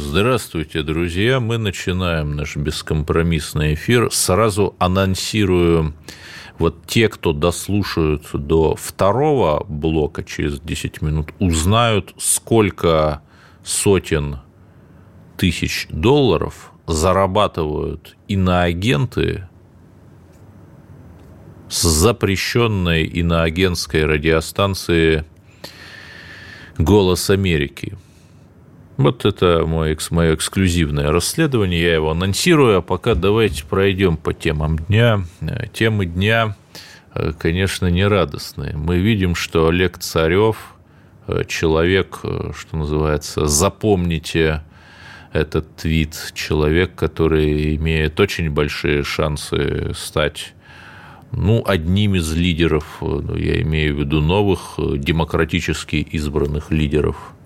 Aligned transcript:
Здравствуйте, 0.00 0.84
друзья. 0.84 1.40
Мы 1.40 1.58
начинаем 1.58 2.36
наш 2.36 2.56
бескомпромиссный 2.56 3.74
эфир. 3.74 4.12
Сразу 4.12 4.76
анонсирую 4.78 5.92
вот 6.56 6.86
те, 6.86 7.08
кто 7.08 7.32
дослушают 7.32 8.28
до 8.32 8.76
второго 8.76 9.64
блока 9.68 10.22
через 10.22 10.60
10 10.60 11.02
минут, 11.02 11.34
узнают, 11.40 12.14
сколько 12.16 13.22
сотен 13.64 14.38
тысяч 15.36 15.88
долларов 15.90 16.70
зарабатывают 16.86 18.16
иноагенты 18.28 19.48
с 21.68 21.82
запрещенной 21.82 23.02
иноагентской 23.02 24.04
радиостанции 24.04 25.24
«Голос 26.78 27.30
Америки». 27.30 27.98
Вот 28.98 29.24
это 29.24 29.64
мое, 29.64 29.96
мое 30.10 30.34
эксклюзивное 30.34 31.12
расследование, 31.12 31.80
я 31.80 31.94
его 31.94 32.10
анонсирую, 32.10 32.78
а 32.78 32.82
пока 32.82 33.14
давайте 33.14 33.64
пройдем 33.64 34.16
по 34.16 34.34
темам 34.34 34.76
дня. 34.76 35.22
Э, 35.40 35.68
темы 35.72 36.04
дня, 36.04 36.56
э, 37.14 37.32
конечно, 37.38 37.86
нерадостные. 37.86 38.76
Мы 38.76 38.98
видим, 38.98 39.36
что 39.36 39.68
Олег 39.68 39.98
Царев, 39.98 40.74
э, 41.28 41.44
человек, 41.46 42.18
что 42.22 42.76
называется, 42.76 43.46
запомните 43.46 44.64
этот 45.32 45.76
твит, 45.76 46.32
человек, 46.34 46.96
который 46.96 47.76
имеет 47.76 48.18
очень 48.18 48.50
большие 48.50 49.04
шансы 49.04 49.92
стать 49.94 50.54
ну, 51.30 51.62
одним 51.64 52.16
из 52.16 52.34
лидеров, 52.34 52.96
ну, 53.00 53.36
я 53.36 53.62
имею 53.62 53.94
в 53.94 54.00
виду 54.00 54.20
новых 54.20 54.74
демократически 54.76 55.96
избранных 55.96 56.72
лидеров– 56.72 57.16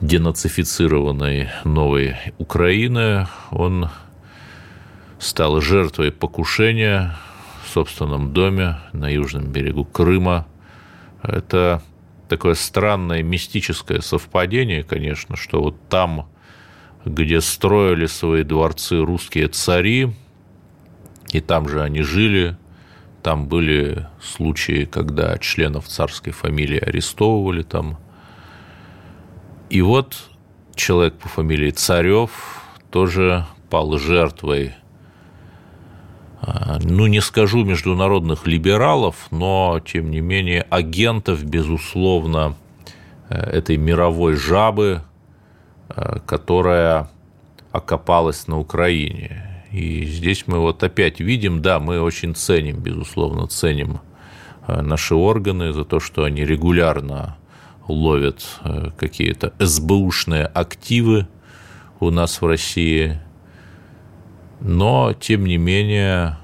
денацифицированной 0.00 1.50
новой 1.64 2.16
Украины, 2.38 3.26
он 3.50 3.90
стал 5.18 5.60
жертвой 5.60 6.10
покушения 6.10 7.16
в 7.64 7.68
собственном 7.68 8.32
доме 8.32 8.78
на 8.92 9.08
южном 9.10 9.52
берегу 9.52 9.84
Крыма. 9.84 10.46
Это 11.22 11.82
такое 12.28 12.54
странное 12.54 13.22
мистическое 13.22 14.00
совпадение, 14.00 14.82
конечно, 14.82 15.36
что 15.36 15.60
вот 15.62 15.76
там, 15.88 16.28
где 17.04 17.40
строили 17.40 18.06
свои 18.06 18.42
дворцы 18.42 18.98
русские 19.04 19.48
цари, 19.48 20.14
и 21.32 21.40
там 21.40 21.68
же 21.68 21.82
они 21.82 22.02
жили, 22.02 22.56
там 23.22 23.46
были 23.46 24.06
случаи, 24.22 24.86
когда 24.86 25.36
членов 25.36 25.86
царской 25.88 26.32
фамилии 26.32 26.78
арестовывали 26.78 27.62
там– 27.62 27.98
и 29.70 29.82
вот 29.82 30.16
человек 30.74 31.14
по 31.14 31.28
фамилии 31.28 31.70
Царев 31.70 32.60
тоже 32.90 33.46
пал 33.70 33.96
жертвой, 33.98 34.74
а, 36.42 36.78
ну, 36.82 37.06
не 37.06 37.20
скажу 37.20 37.64
международных 37.64 38.46
либералов, 38.46 39.28
но, 39.30 39.80
тем 39.80 40.10
не 40.10 40.20
менее, 40.20 40.62
агентов, 40.70 41.44
безусловно, 41.44 42.56
э, 43.28 43.36
этой 43.36 43.76
мировой 43.76 44.34
жабы, 44.34 45.02
э, 45.88 46.18
которая 46.26 47.08
окопалась 47.70 48.48
на 48.48 48.58
Украине. 48.58 49.64
И 49.70 50.04
здесь 50.04 50.48
мы 50.48 50.58
вот 50.58 50.82
опять 50.82 51.20
видим, 51.20 51.62
да, 51.62 51.78
мы 51.78 52.00
очень 52.00 52.34
ценим, 52.34 52.78
безусловно, 52.78 53.46
ценим 53.46 54.00
э, 54.66 54.80
наши 54.80 55.14
органы 55.14 55.72
за 55.72 55.84
то, 55.84 56.00
что 56.00 56.24
они 56.24 56.44
регулярно 56.44 57.36
ловят 57.90 58.44
э, 58.64 58.90
какие-то 58.96 59.52
СБУшные 59.58 60.46
активы 60.46 61.26
у 62.00 62.10
нас 62.10 62.40
в 62.40 62.46
России. 62.46 63.20
Но, 64.60 65.12
тем 65.12 65.44
не 65.44 65.56
менее, 65.56 66.38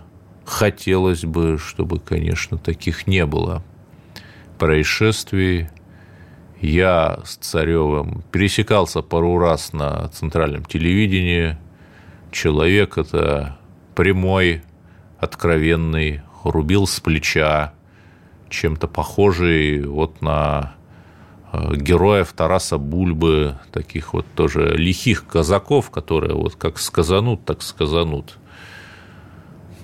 хотелось 0.45 1.25
бы, 1.25 1.59
чтобы, 1.59 1.99
конечно, 1.99 2.59
таких 2.59 3.07
не 3.07 3.27
было 3.27 3.63
происшествий. 4.59 5.69
Я 6.61 7.21
с 7.25 7.37
Царевым 7.37 8.23
пересекался 8.33 9.03
пару 9.03 9.39
раз 9.39 9.73
на 9.73 10.09
центральном 10.09 10.65
телевидении. 10.65 11.59
Человек 12.31 12.97
это 12.97 13.59
прямой, 13.95 14.63
откровенный, 15.19 16.23
рубил 16.45 16.87
с 16.87 17.01
плеча, 17.01 17.75
чем-то 18.49 18.89
похожий 18.89 19.83
вот 19.83 20.23
на 20.23 20.76
героев 21.75 22.33
Тараса 22.33 22.79
Бульбы, 22.79 23.59
таких 23.73 24.15
вот 24.15 24.27
тоже 24.35 24.77
лихих 24.77 25.27
казаков, 25.27 25.91
которые 25.91 26.35
вот 26.35 26.57
как 26.57 26.79
сказанут, 26.79 27.45
так 27.45 27.63
сказанут. 27.63 28.39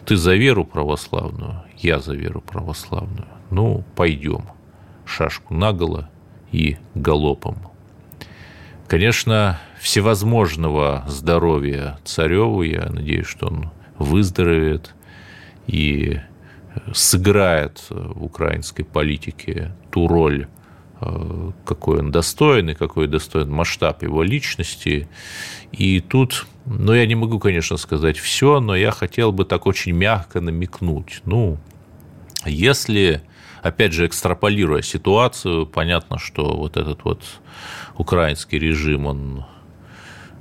Ты 0.05 0.17
за 0.17 0.35
веру 0.35 0.65
православную, 0.65 1.63
я 1.79 2.01
за 2.01 2.15
веру 2.15 2.41
православную. 2.41 3.29
Ну, 3.51 3.85
пойдем. 3.95 4.45
Шашку 5.05 5.55
наголо 5.55 6.09
и 6.51 6.79
галопом. 6.95 7.57
Конечно, 8.89 9.59
всевозможного 9.81 11.05
здоровья 11.09 11.99
цареву, 12.05 12.63
я 12.63 12.89
надеюсь, 12.91 13.27
что 13.27 13.47
он 13.47 13.71
выздоровеет 13.99 14.95
и 15.67 16.21
сыграет 16.93 17.85
в 17.89 18.25
украинской 18.25 18.83
политике 18.83 19.73
ту 19.91 20.09
роль, 20.09 20.49
какой 21.65 22.01
он 22.01 22.11
достоин 22.11 22.71
и 22.71 22.75
какой 22.75 23.07
достоин 23.07 23.51
масштаб 23.51 24.03
его 24.03 24.23
личности. 24.23 25.09
И 25.73 26.01
тут, 26.01 26.47
ну, 26.67 26.93
я 26.93 27.07
не 27.07 27.15
могу, 27.15 27.39
конечно, 27.39 27.77
сказать 27.77 28.19
все, 28.19 28.61
но 28.61 28.77
я 28.77 28.91
хотел 28.91 29.33
бы 29.33 29.45
так 29.45 29.67
очень 29.67 29.93
мягко 29.93 30.41
намекнуть. 30.41 31.23
Ну, 31.25 31.59
если, 32.45 33.23
опять 33.63 33.93
же, 33.93 34.07
экстраполируя 34.07 34.83
ситуацию, 34.83 35.67
понятно, 35.67 36.19
что 36.19 36.57
вот 36.57 36.77
этот 36.77 37.05
вот 37.05 37.23
украинский 37.97 38.59
режим, 38.59 39.07
он 39.07 39.45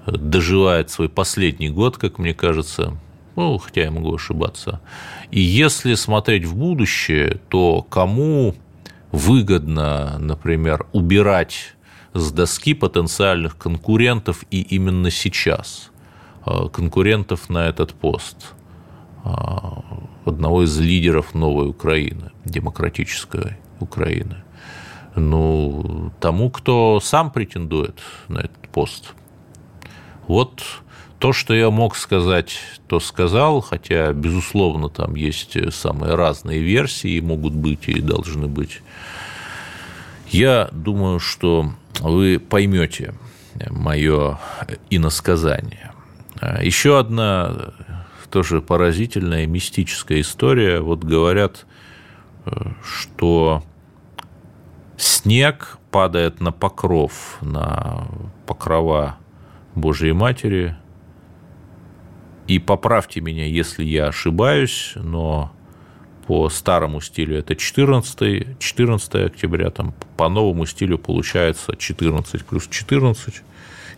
доживает 0.06 0.90
свой 0.90 1.10
последний 1.10 1.70
год, 1.70 1.98
как 1.98 2.18
мне 2.18 2.34
кажется, 2.34 2.98
ну, 3.36 3.58
хотя 3.58 3.82
я 3.82 3.92
могу 3.92 4.14
ошибаться. 4.16 4.82
И 5.30 5.40
если 5.40 5.94
смотреть 5.94 6.46
в 6.46 6.56
будущее, 6.56 7.40
то 7.50 7.82
кому 7.84 8.56
выгодно, 9.12 10.18
например, 10.20 10.88
убирать 10.94 11.76
с 12.14 12.32
доски 12.32 12.74
потенциальных 12.74 13.58
конкурентов 13.58 14.44
и 14.52 14.62
именно 14.62 15.12
сейчас 15.12 15.92
э, 16.46 16.68
конкурентов 16.72 17.50
на 17.50 17.68
этот 17.68 17.94
пост 17.94 18.54
э, 19.24 19.30
одного 20.26 20.64
из 20.64 20.78
лидеров 20.80 21.34
новой 21.34 21.70
Украины, 21.70 22.32
демократической 22.46 23.58
Украины. 23.80 24.44
Ну, 25.16 26.12
тому, 26.20 26.50
кто 26.50 27.00
сам 27.02 27.32
претендует 27.32 28.00
на 28.30 28.40
этот 28.40 28.70
пост. 28.70 29.14
Вот 30.28 30.64
то, 31.22 31.34
что 31.34 31.54
я 31.54 31.70
мог 31.70 31.96
сказать, 31.96 32.58
то 32.88 33.00
сказал, 33.00 33.62
хотя, 33.62 34.12
безусловно, 34.12 34.90
там 34.90 35.14
есть 35.14 35.56
самые 35.72 36.16
разные 36.16 36.62
версии, 36.62 37.20
могут 37.20 37.54
быть 37.54 37.88
и 37.88 38.02
должны 38.02 38.48
быть. 38.48 38.82
Я 40.32 40.68
думаю, 40.72 41.20
что 41.20 41.74
вы 42.00 42.40
поймете 42.40 43.14
мое 43.70 44.40
иносказание. 44.90 45.92
Еще 46.60 46.98
одна 46.98 47.74
тоже 48.32 48.60
поразительная 48.60 49.46
мистическая 49.46 50.22
история. 50.22 50.80
Вот 50.80 51.04
говорят, 51.04 51.68
что 52.84 53.64
снег 54.98 55.78
падает 55.92 56.42
на 56.42 56.52
покров, 56.52 57.38
на 57.42 58.08
покрова 58.48 59.18
Божьей 59.76 60.14
Матери, 60.14 60.76
и 62.48 62.60
поправьте 62.60 63.22
меня, 63.22 63.46
если 63.46 63.84
я 63.84 64.08
ошибаюсь, 64.08 64.94
но 64.96 65.52
по 66.28 66.50
старому 66.50 67.02
стилю 67.02 67.38
это 67.38 67.56
14, 67.56 68.60
14 68.60 69.16
октября, 69.16 69.70
там 69.70 69.94
по 70.18 70.30
новому 70.30 70.66
стилю 70.66 70.98
получается 70.98 71.76
14 71.76 72.46
плюс 72.46 72.68
14 72.68 73.42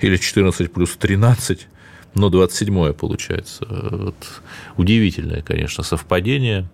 или 0.02 0.18
14 0.18 0.72
плюс 0.72 0.96
13, 0.98 1.68
но 2.16 2.30
27 2.30 2.94
получается. 2.94 3.66
Вот. 3.70 4.16
Удивительное, 4.78 5.42
конечно, 5.42 5.84
совпадение 5.84 6.70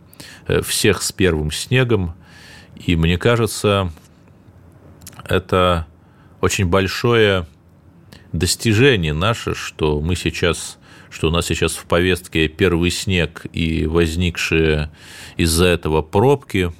э, 0.47 0.61
всех 0.61 1.01
с 1.01 1.11
первым 1.11 1.51
снегом. 1.51 2.15
И 2.75 2.95
мне 2.95 3.17
кажется, 3.17 3.91
это 5.25 5.87
очень 6.41 6.67
большое 6.67 7.45
достижение 8.31 9.13
наше, 9.13 9.55
что 9.55 10.01
мы 10.01 10.15
сейчас 10.15 10.78
что 11.09 11.29
у 11.29 11.31
нас 11.31 11.47
сейчас 11.47 11.75
в 11.75 11.85
повестке 11.85 12.47
первый 12.47 12.91
снег 12.91 13.45
и 13.51 13.85
возникшие 13.85 14.91
из-за 15.37 15.65
этого 15.65 16.01
пробки, 16.01 16.71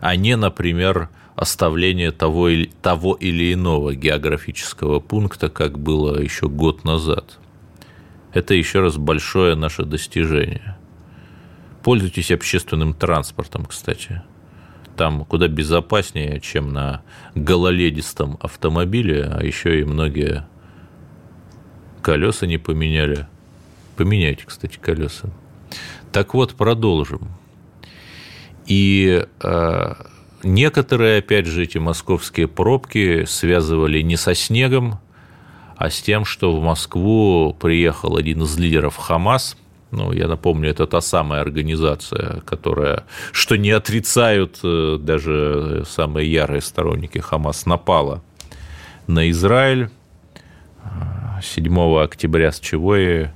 а 0.00 0.16
не, 0.16 0.36
например, 0.36 1.08
оставление 1.34 2.12
того 2.12 2.48
или, 2.48 2.70
того 2.82 3.14
или 3.14 3.52
иного 3.52 3.94
географического 3.94 5.00
пункта, 5.00 5.48
как 5.48 5.78
было 5.78 6.20
еще 6.20 6.48
год 6.48 6.84
назад. 6.84 7.38
Это 8.32 8.54
еще 8.54 8.80
раз 8.80 8.96
большое 8.96 9.54
наше 9.54 9.84
достижение. 9.84 10.76
Пользуйтесь 11.82 12.30
общественным 12.30 12.94
транспортом, 12.94 13.64
кстати. 13.66 14.22
Там 14.96 15.24
куда 15.24 15.48
безопаснее, 15.48 16.40
чем 16.40 16.72
на 16.72 17.02
гололедистом 17.34 18.38
автомобиле, 18.40 19.24
а 19.24 19.42
еще 19.42 19.80
и 19.80 19.84
многие 19.84 20.46
колеса 22.04 22.46
не 22.46 22.58
поменяли. 22.58 23.26
Поменяйте, 23.96 24.44
кстати, 24.46 24.78
колеса. 24.78 25.30
Так 26.12 26.34
вот, 26.34 26.54
продолжим. 26.54 27.28
И 28.66 29.26
э, 29.42 29.94
некоторые, 30.42 31.18
опять 31.18 31.46
же, 31.46 31.62
эти 31.62 31.78
московские 31.78 32.46
пробки 32.46 33.24
связывали 33.24 34.02
не 34.02 34.16
со 34.16 34.34
снегом, 34.34 35.00
а 35.76 35.90
с 35.90 36.00
тем, 36.02 36.24
что 36.24 36.54
в 36.54 36.62
Москву 36.62 37.56
приехал 37.58 38.16
один 38.16 38.42
из 38.42 38.56
лидеров 38.58 38.96
Хамас. 38.96 39.56
Ну, 39.90 40.12
я 40.12 40.28
напомню, 40.28 40.70
это 40.70 40.86
та 40.86 41.00
самая 41.00 41.40
организация, 41.40 42.42
которая, 42.42 43.04
что 43.32 43.56
не 43.56 43.70
отрицают 43.70 44.58
э, 44.62 44.98
даже 45.00 45.84
самые 45.88 46.30
ярые 46.30 46.60
сторонники 46.60 47.18
Хамас, 47.18 47.64
напала 47.64 48.22
на 49.06 49.30
Израиль 49.30 49.88
7 51.42 52.02
октября, 52.02 52.52
с 52.52 52.60
чего 52.60 52.96
и 52.96 53.26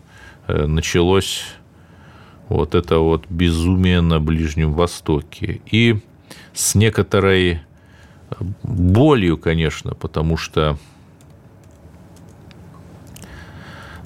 э, 0.47 0.67
началось 0.67 1.45
вот 2.49 2.75
это 2.75 2.99
вот 2.99 3.27
безумие 3.29 4.01
на 4.01 4.21
Ближнем 4.21 4.73
Востоке. 4.73 5.61
И 5.71 6.01
с 6.55 6.75
некоторой 6.75 7.51
э, 7.51 7.59
болью, 8.63 9.39
конечно, 9.39 9.95
потому 9.95 10.37
что 10.37 10.79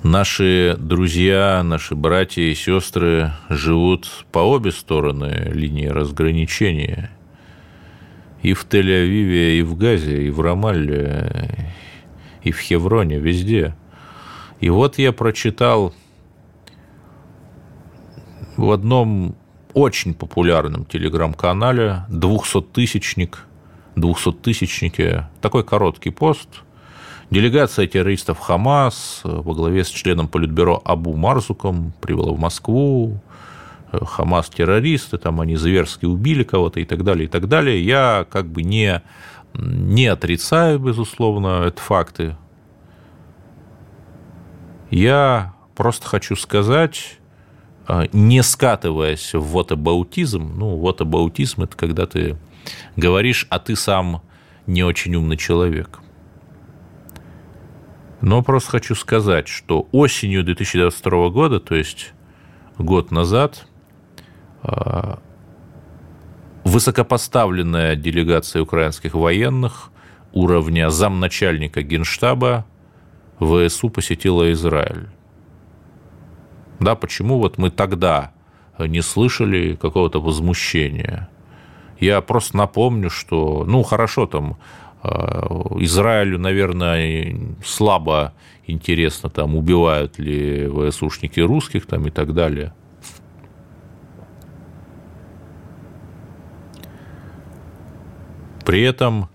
Наши 0.02 0.76
друзья, 0.80 1.62
наши 1.62 1.94
братья 1.94 2.42
и 2.42 2.56
сестры 2.56 3.30
живут 3.48 4.08
по 4.32 4.40
обе 4.40 4.72
стороны 4.72 5.48
линии 5.52 5.86
разграничения. 5.86 7.12
И 8.42 8.52
в 8.52 8.66
Тель-Авиве, 8.66 9.60
и 9.60 9.62
в 9.62 9.76
Газе, 9.76 10.24
и 10.24 10.30
в 10.30 10.40
Рамалле, 10.40 11.72
и 12.42 12.52
в 12.52 12.58
Хевроне, 12.58 13.18
везде. 13.18 13.74
И 14.60 14.70
вот 14.70 14.98
я 14.98 15.12
прочитал 15.12 15.92
в 18.56 18.70
одном 18.70 19.34
очень 19.74 20.14
популярном 20.14 20.84
телеграм-канале 20.84 22.04
200-тысячник, 22.10 23.46
200-тысячники, 23.96 25.26
такой 25.40 25.64
короткий 25.64 26.10
пост– 26.10 26.48
Делегация 27.32 27.86
террористов 27.86 28.38
Хамас 28.40 29.22
во 29.24 29.54
главе 29.54 29.84
с 29.84 29.88
членом 29.88 30.28
Политбюро 30.28 30.82
Абу 30.84 31.16
Марзуком 31.16 31.94
прибыла 32.02 32.34
в 32.34 32.38
Москву. 32.38 33.22
Хамас 33.90 34.50
террористы, 34.50 35.16
там 35.16 35.40
они 35.40 35.56
зверски 35.56 36.04
убили 36.04 36.44
кого-то 36.44 36.80
и 36.80 36.84
так 36.84 37.04
далее, 37.04 37.24
и 37.24 37.28
так 37.28 37.48
далее. 37.48 37.82
Я 37.82 38.26
как 38.30 38.48
бы 38.48 38.62
не, 38.62 39.00
не 39.54 40.06
отрицаю, 40.06 40.78
безусловно, 40.78 41.64
это 41.66 41.80
факты. 41.80 42.36
Я 44.90 45.54
просто 45.74 46.06
хочу 46.06 46.36
сказать, 46.36 47.18
а, 47.86 48.04
не 48.12 48.42
скатываясь 48.42 49.34
в 49.34 49.52
вотабаутизм, 49.52 50.54
ну, 50.56 50.76
вотабаутизм– 50.76 51.62
это 51.64 51.76
когда 51.76 52.06
ты 52.06 52.36
говоришь, 52.96 53.46
а 53.50 53.58
ты 53.58 53.74
сам 53.76 54.22
не 54.66 54.84
очень 54.84 55.14
умный 55.14 55.36
человек. 55.36 56.00
Но 58.20 58.42
просто 58.42 58.70
хочу 58.70 58.94
сказать, 58.94 59.48
что 59.48 59.88
осенью 59.90 60.44
2022 60.44 61.30
года, 61.30 61.58
то 61.58 61.74
есть 61.74 62.12
год 62.78 63.10
назад, 63.10 63.66
а, 64.62 65.18
высокопоставленная 66.64 67.96
делегация 67.96 68.62
украинских 68.62 69.14
военных 69.14 69.90
уровня 70.32 70.90
замначальника 70.90 71.82
генштаба 71.82 72.66
ВСУ 73.38 73.90
посетила 73.90 74.50
Израиль. 74.52 75.08
Да, 76.80 76.94
почему 76.94 77.38
вот 77.38 77.58
мы 77.58 77.70
тогда 77.70 78.32
не 78.78 79.02
слышали 79.02 79.74
какого-то 79.74 80.20
возмущения? 80.20 81.28
Я 82.00 82.20
просто 82.20 82.56
напомню, 82.56 83.10
что, 83.10 83.64
ну, 83.66 83.82
хорошо, 83.82 84.26
там 84.26 84.58
Э, 85.02 85.46
Израилю, 85.80 86.38
наверное, 86.38 87.36
слабо 87.64 88.32
интересно, 88.66 89.30
там, 89.30 89.56
убивают 89.56 90.18
ли 90.18 90.68
ВСУшники 90.68 91.40
русских 91.40 91.86
там, 91.86 92.06
и 92.06 92.10
так 92.10 92.32
далее. 92.34 92.72
При 98.64 98.82
этом 98.82 99.28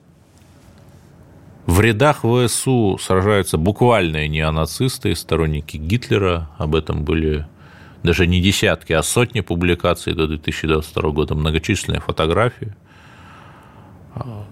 в 1.65 1.81
рядах 1.81 2.23
ВСУ 2.23 2.97
сражаются 2.99 3.57
буквальные 3.57 4.27
неонацисты, 4.27 5.15
сторонники 5.15 5.77
Гитлера. 5.77 6.49
Об 6.57 6.75
этом 6.75 7.03
были 7.03 7.45
даже 8.03 8.25
не 8.25 8.41
десятки, 8.41 8.93
а 8.93 9.03
сотни 9.03 9.41
публикаций 9.41 10.13
до 10.13 10.27
2022 10.27 11.11
года, 11.11 11.35
многочисленные 11.35 12.01
фотографии– 12.01 12.75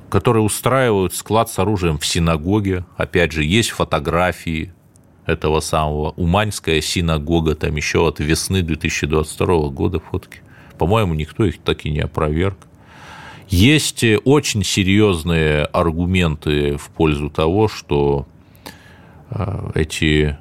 которые 0.10 0.44
устраивают 0.44 1.14
склад 1.14 1.50
с 1.50 1.60
оружием 1.60 1.98
в 1.98 2.06
синагоге. 2.06 2.86
Опять 2.98 3.32
же, 3.32 3.44
есть 3.44 3.72
фотографии 3.72 4.74
этого 5.26 5.60
самого. 5.60 6.12
Уманьская 6.12 6.82
синагога, 6.82 7.56
там 7.56 7.76
еще 7.76 8.08
от 8.08 8.20
весны 8.20 8.62
2022 8.62 9.70
года 9.70 10.00
фотки. 10.00 10.42
По-моему, 10.78 11.14
никто 11.14 11.46
их 11.46 11.60
так 11.62 11.86
и 11.86 11.90
не 11.90 12.02
опроверг. 12.02 12.58
Есть 13.48 14.04
очень 14.24 14.64
серьезные 14.64 15.66
аргументы 15.66 16.78
в 16.78 16.90
пользу 16.90 17.30
того, 17.30 17.68
что 17.68 18.28
э, 19.30 19.72
эти 19.76 20.38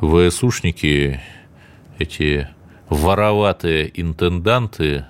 ВСУшники, 0.00 1.20
эти 1.98 2.48
вороватые 2.88 3.90
интенданты 4.00 5.06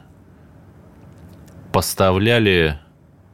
поставляли 1.73 2.79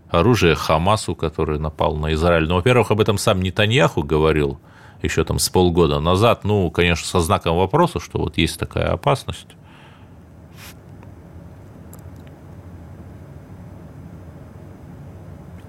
оружие 0.08 0.54
Хамасу, 0.54 1.14
который 1.14 1.58
напал 1.58 1.96
на 1.96 2.12
Израиль. 2.14 2.46
Но, 2.46 2.56
во-первых, 2.56 2.90
об 2.90 3.00
этом 3.00 3.18
сам 3.18 3.42
Нетаньяху 3.42 4.02
говорил 4.02 4.60
еще 5.02 5.24
там 5.24 5.38
с 5.38 5.48
полгода 5.48 6.00
назад, 6.00 6.44
ну, 6.44 6.70
конечно, 6.70 7.06
со 7.06 7.20
знаком 7.20 7.56
вопроса, 7.56 8.00
что 8.00 8.18
вот 8.18 8.38
есть 8.38 8.58
такая 8.58 8.92
опасность. 8.92 9.48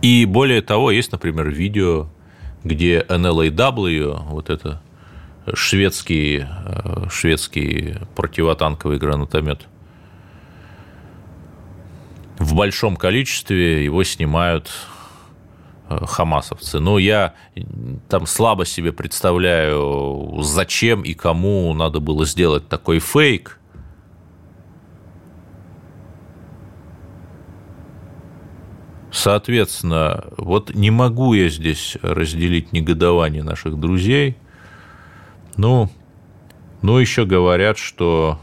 И 0.01 0.25
более 0.25 0.62
того, 0.62 0.91
есть, 0.91 1.12
например, 1.12 1.50
видео, 1.50 2.08
где 2.63 3.05
NLAW, 3.08 4.24
вот 4.29 4.50
это 4.50 4.81
шведский, 5.53 6.46
э, 6.46 7.08
шведский 7.10 7.96
противотанковый 8.15 8.98
гранатомет, 8.98 9.67
в 12.38 12.55
большом 12.55 12.96
количестве 12.96 13.86
его 13.86 14.03
снимают 14.03 14.72
э, 15.89 16.05
хамасовцы. 16.05 16.79
Но 16.79 16.98
я 16.98 17.36
там 18.10 18.25
слабо 18.25 18.65
себе 18.65 18.91
представляю, 18.91 20.39
зачем 20.41 21.03
и 21.03 21.13
кому 21.13 21.74
надо 21.74 22.00
было 22.00 22.25
сделать 22.25 22.67
такой 22.67 23.00
фейк. 23.00 23.60
Соответственно, 29.12 30.25
вот 30.38 30.74
не 30.74 30.89
могу 30.89 31.34
я 31.34 31.50
здесь 31.50 31.98
разделить 32.01 32.72
негодование 32.72 33.44
наших 33.44 33.77
друзей. 33.77 34.38
Ну, 35.58 35.89
ну 36.82 36.98
еще 36.98 37.25
говорят, 37.25 37.77
что 37.77 38.39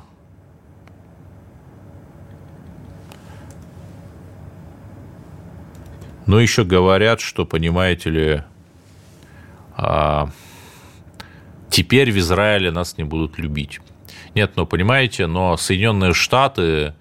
Но 6.28 6.38
еще 6.38 6.64
говорят, 6.64 7.22
что, 7.22 7.46
понимаете 7.46 8.10
ли, 8.10 8.42
а, 9.74 10.28
теперь 11.70 12.12
в 12.12 12.18
Израиле 12.18 12.70
нас 12.70 12.98
не 12.98 13.04
будут 13.04 13.38
любить. 13.38 13.80
Нет, 14.34 14.52
ну 14.54 14.66
понимаете, 14.66 15.26
но 15.26 15.56
Соединенные 15.56 16.12
Штаты, 16.12 16.92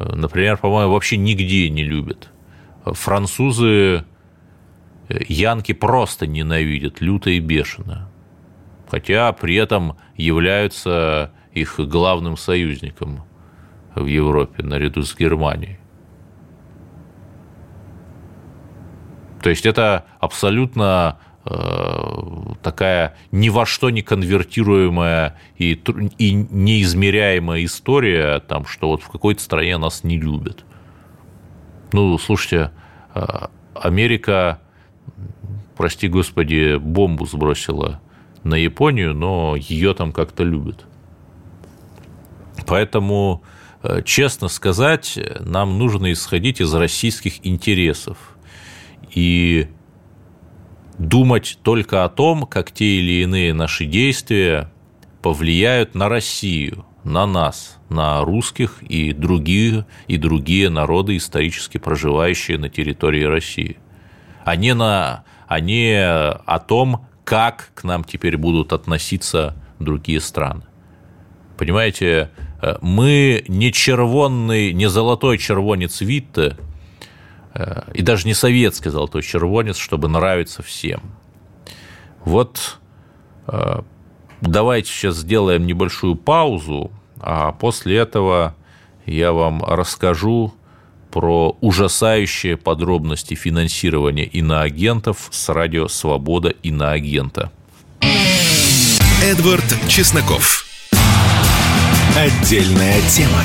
э, 0.00 0.14
например, 0.16 0.56
по-моему, 0.56 0.92
вообще 0.92 1.16
нигде 1.16 1.70
не 1.70 1.84
любят. 1.84 2.30
Французы 2.84 4.04
э, 5.08 5.18
Янки 5.28 5.72
просто 5.72 6.26
ненавидят, 6.26 7.00
люто 7.00 7.30
и 7.30 7.40
бешено. 7.40 8.10
Хотя 8.88 9.32
при 9.32 9.56
этом 9.56 9.96
являются 10.16 11.32
их 11.52 11.78
главным 11.78 12.36
союзником 12.36 13.24
в 13.94 14.06
Европе 14.06 14.62
наряду 14.62 15.02
с 15.02 15.16
Германией. 15.16 15.78
То 19.42 19.50
есть 19.50 19.66
это 19.66 20.06
абсолютно 20.20 21.18
э, 21.44 22.54
такая 22.62 23.16
ни 23.30 23.50
во 23.50 23.66
что 23.66 23.90
не 23.90 24.02
конвертируемая 24.02 25.38
и, 25.58 25.72
и 26.18 26.32
неизмеряемая 26.32 27.64
история, 27.64 28.40
там, 28.40 28.66
что 28.66 28.88
вот 28.88 29.02
в 29.02 29.08
какой-то 29.08 29.42
стране 29.42 29.76
нас 29.76 30.02
не 30.02 30.18
любят. 30.18 30.64
Ну, 31.94 32.18
слушайте, 32.18 32.72
э, 33.14 33.22
Америка, 33.72 34.58
прости 35.76 36.08
господи, 36.08 36.76
бомбу 36.76 37.24
сбросила 37.24 38.00
на 38.42 38.56
Японию, 38.56 39.14
но 39.14 39.54
ее 39.54 39.94
там 39.94 40.10
как-то 40.10 40.42
любят. 40.42 40.86
Поэтому, 42.66 43.44
э, 43.84 44.02
честно 44.04 44.48
сказать, 44.48 45.20
нам 45.38 45.78
нужно 45.78 46.10
исходить 46.10 46.60
из 46.60 46.74
российских 46.74 47.46
интересов 47.46 48.18
и 49.14 49.68
думать 50.98 51.60
только 51.62 52.04
о 52.04 52.08
том, 52.08 52.44
как 52.44 52.72
те 52.72 52.86
или 52.86 53.22
иные 53.22 53.54
наши 53.54 53.84
действия 53.84 54.68
повлияют 55.22 55.94
на 55.94 56.08
Россию, 56.08 56.86
на 57.04 57.24
нас, 57.24 57.78
на 57.94 58.22
русских 58.24 58.82
и 58.82 59.12
другие, 59.12 59.86
и 60.08 60.18
другие 60.18 60.68
народы, 60.68 61.16
исторически 61.16 61.78
проживающие 61.78 62.58
на 62.58 62.68
территории 62.68 63.24
России, 63.24 63.78
а 64.44 64.56
не, 64.56 64.74
на, 64.74 65.24
а 65.46 65.60
не 65.60 65.96
о 65.96 66.58
том, 66.58 67.06
как 67.24 67.70
к 67.74 67.84
нам 67.84 68.04
теперь 68.04 68.36
будут 68.36 68.72
относиться 68.72 69.56
другие 69.78 70.20
страны. 70.20 70.62
Понимаете, 71.56 72.30
э, 72.60 72.76
мы 72.82 73.44
не 73.48 73.72
червонный, 73.72 74.72
не 74.72 74.88
золотой 74.88 75.38
червонец 75.38 76.00
Витте, 76.00 76.56
э, 77.54 77.82
и 77.94 78.02
даже 78.02 78.26
не 78.26 78.34
советский 78.34 78.90
золотой 78.90 79.22
червонец, 79.22 79.76
чтобы 79.76 80.08
нравиться 80.08 80.62
всем. 80.62 81.00
Вот 82.24 82.78
э, 83.46 83.82
давайте 84.40 84.90
сейчас 84.90 85.16
сделаем 85.16 85.66
небольшую 85.66 86.16
паузу, 86.16 86.90
а 87.26 87.52
после 87.52 87.96
этого 87.96 88.54
я 89.06 89.32
вам 89.32 89.64
расскажу 89.64 90.52
про 91.10 91.56
ужасающие 91.62 92.58
подробности 92.58 93.34
финансирования 93.34 94.26
иноагентов 94.26 95.28
с 95.30 95.48
радио 95.48 95.88
«Свобода» 95.88 96.50
иноагента. 96.50 97.50
Эдвард 99.22 99.64
Чесноков. 99.88 100.66
Отдельная 102.14 103.00
тема. 103.08 103.42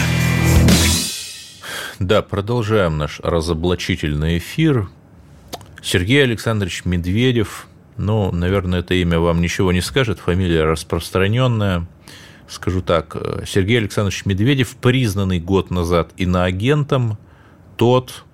Да, 2.00 2.22
продолжаем 2.22 2.98
наш 2.98 3.22
разоблачительный 3.22 4.40
эфир. 4.40 4.90
Сергей 5.82 6.24
Александрович 6.24 6.84
Медведев, 6.84 7.68
ну, 7.96 8.32
наверное, 8.34 8.80
это 8.80 8.94
имя 8.96 9.20
вам 9.20 9.42
ничего 9.42 9.72
не 9.72 9.82
скажет, 9.82 10.20
фамилия 10.20 10.64
распространенная. 10.66 11.88
Скажу 12.50 12.82
так, 12.82 13.16
Сергей 13.46 13.78
Александрович 13.78 14.26
Медведев, 14.26 14.76
признанный 14.76 15.40
год 15.40 15.72
назад 15.72 16.12
иноагентом– 16.18 17.18
тот, 17.80 18.26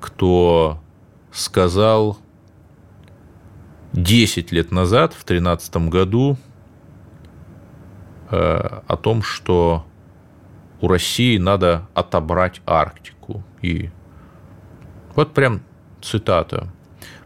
кто 0.00 0.82
сказал 1.32 2.18
10 3.94 4.52
лет 4.52 4.70
назад, 4.70 5.14
в 5.14 5.24
2013 5.24 5.88
году, 5.88 6.36
э, 8.30 8.36
о 8.36 8.96
том, 8.98 9.22
что 9.22 9.86
у 10.82 10.88
России 10.88 11.38
надо 11.38 11.88
отобрать 11.94 12.60
Арктику. 12.66 13.42
И 13.62 13.88
вот 15.16 15.32
прям 15.32 15.62
цитата. 16.02 16.70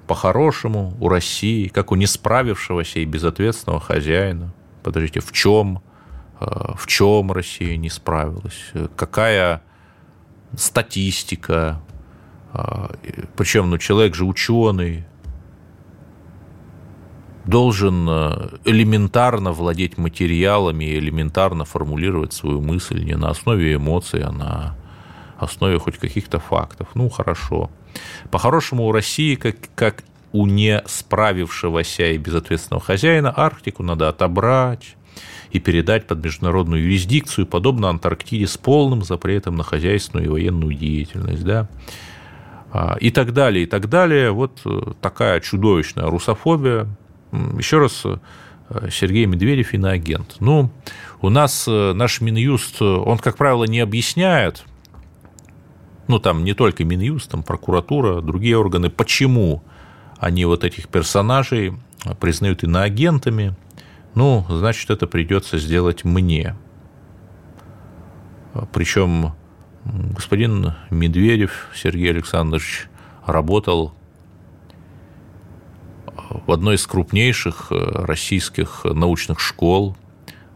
По-хорошему 0.06 0.94
у 1.00 1.08
России, 1.08 1.66
как 1.66 1.90
у 1.90 1.96
несправившегося 1.96 3.00
и 3.00 3.04
безответственного 3.04 3.80
хозяина, 3.80 4.54
подождите, 4.84 5.18
в 5.18 5.32
чем, 5.32 5.78
э, 5.78 5.94
в 6.41 6.87
чем 6.87 7.33
Россия 7.33 7.76
не 7.76 7.91
справилась? 7.91 8.73
Какая 8.97 9.62
статистика, 10.57 11.81
а, 12.53 12.95
причем 13.37 13.71
ну, 13.71 13.79
человек 13.79 14.14
же 14.14 14.25
ученый, 14.25 15.05
должен 17.45 18.09
э, 18.09 18.49
элементарно 18.64 19.53
владеть 19.53 19.99
материалами 19.99 20.85
элементарно 20.85 21.64
формулировать 21.64 22.33
свою 22.33 22.62
мысль 22.62 23.05
не 23.05 23.17
на 23.17 23.31
основе 23.31 23.75
эмоций, 23.75 24.23
а 24.23 24.33
на 24.33 24.76
основе 25.38 25.79
хоть 25.79 25.99
каких-то 25.99 26.38
фактов. 26.38 26.88
Ну, 26.95 27.09
хорошо. 27.11 27.71
По-хорошему, 28.31 28.87
у 28.87 28.93
России, 28.93 29.35
как, 29.35 29.57
как 29.75 30.05
у 30.33 30.47
не 30.47 30.83
справившегося 30.87 32.12
и 32.12 32.19
безответственного 32.19 32.83
хозяина, 32.83 33.33
Арктику 33.37 33.83
надо 33.83 34.09
отобрать, 34.09 34.97
и 35.50 35.61
передать 35.61 36.06
под 36.06 36.25
международную 36.25 36.83
юрисдикцию, 36.83 37.47
подобно 37.47 37.88
Антарктиде, 37.88 38.47
с 38.47 38.56
полным 38.56 39.02
запретом 39.02 39.56
на 39.56 39.62
хозяйственную 39.62 40.26
и 40.26 40.30
военную 40.30 40.75
деятельность, 40.75 41.44
да, 41.44 41.68
а, 42.73 42.97
и 43.00 43.11
так 43.11 43.33
далее, 43.33 43.64
и 43.64 43.66
так 43.66 43.88
далее. 43.88 44.33
Вот 44.33 44.61
э, 44.64 44.92
такая 45.00 45.40
чудовищная 45.40 46.06
русофобия. 46.06 46.88
Еще 47.56 47.78
раз, 47.78 48.02
э, 48.04 48.18
Сергей 48.90 49.26
Медведев 49.26 49.75
иноагент. 49.75 50.37
Ну, 50.40 50.71
у 51.21 51.28
нас 51.30 51.66
э, 51.68 51.92
наш 51.92 52.21
Минюст, 52.21 52.83
он, 52.83 53.18
как 53.18 53.37
правило, 53.37 53.64
не 53.64 53.78
объясняет, 53.78 54.64
ну, 56.09 56.18
там 56.18 56.42
не 56.42 56.54
только 56.54 56.85
Минюст, 56.85 57.30
там 57.30 57.44
прокуратура, 57.44 58.21
другие 58.21 58.59
органы, 58.59 58.90
почему 58.90 59.62
они 60.18 60.44
вот 60.44 60.64
этих 60.64 60.88
персонажей 60.88 61.75
признают 62.21 62.64
иноагентами, 62.64 63.54
ну, 64.14 64.44
значит, 64.49 64.90
это 64.90 65.06
придется 65.06 65.59
сделать 65.59 66.04
мне. 66.04 66.54
Причем 68.73 69.35
господин 69.85 70.75
Медведев 70.90 71.68
Сергей 71.75 72.11
Александрович 72.11 72.87
работал 73.26 73.92
в 76.47 76.52
одной 76.52 76.76
из 76.76 76.87
крупнейших 76.87 77.66
российских 77.71 78.85
научных 78.85 79.40
школ, 79.40 79.97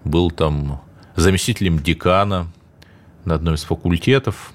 был 0.05 0.31
там 0.31 0.81
заместителем 1.17 1.81
декана 1.81 2.47
на 3.25 3.35
одном 3.35 3.55
из 3.55 3.65
факультетов, 3.65 4.53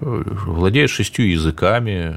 владеет 0.00 0.90
шестью 0.90 1.26
языками, 1.26 2.16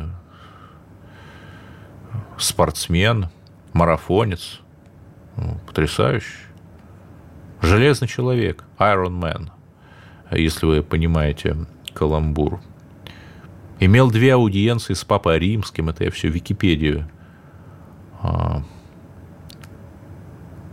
спортсмен, 2.38 3.30
марафонец– 3.74 4.62
Потрясающе. 5.66 6.48
Железный 7.62 8.08
человек, 8.08 8.64
Iron 8.78 9.20
Man, 9.20 9.50
если 10.32 10.66
вы 10.66 10.84
понимаете 10.84 11.56
каламбур. 11.94 12.60
Имел 13.80 14.10
две 14.12 14.34
аудиенции 14.34 14.94
с 14.94 15.04
Папой 15.04 15.40
Римским, 15.40 15.90
это 15.90 16.04
я 16.04 16.12
все 16.12 16.30
Википедию 16.30 17.08
а, 18.22 18.64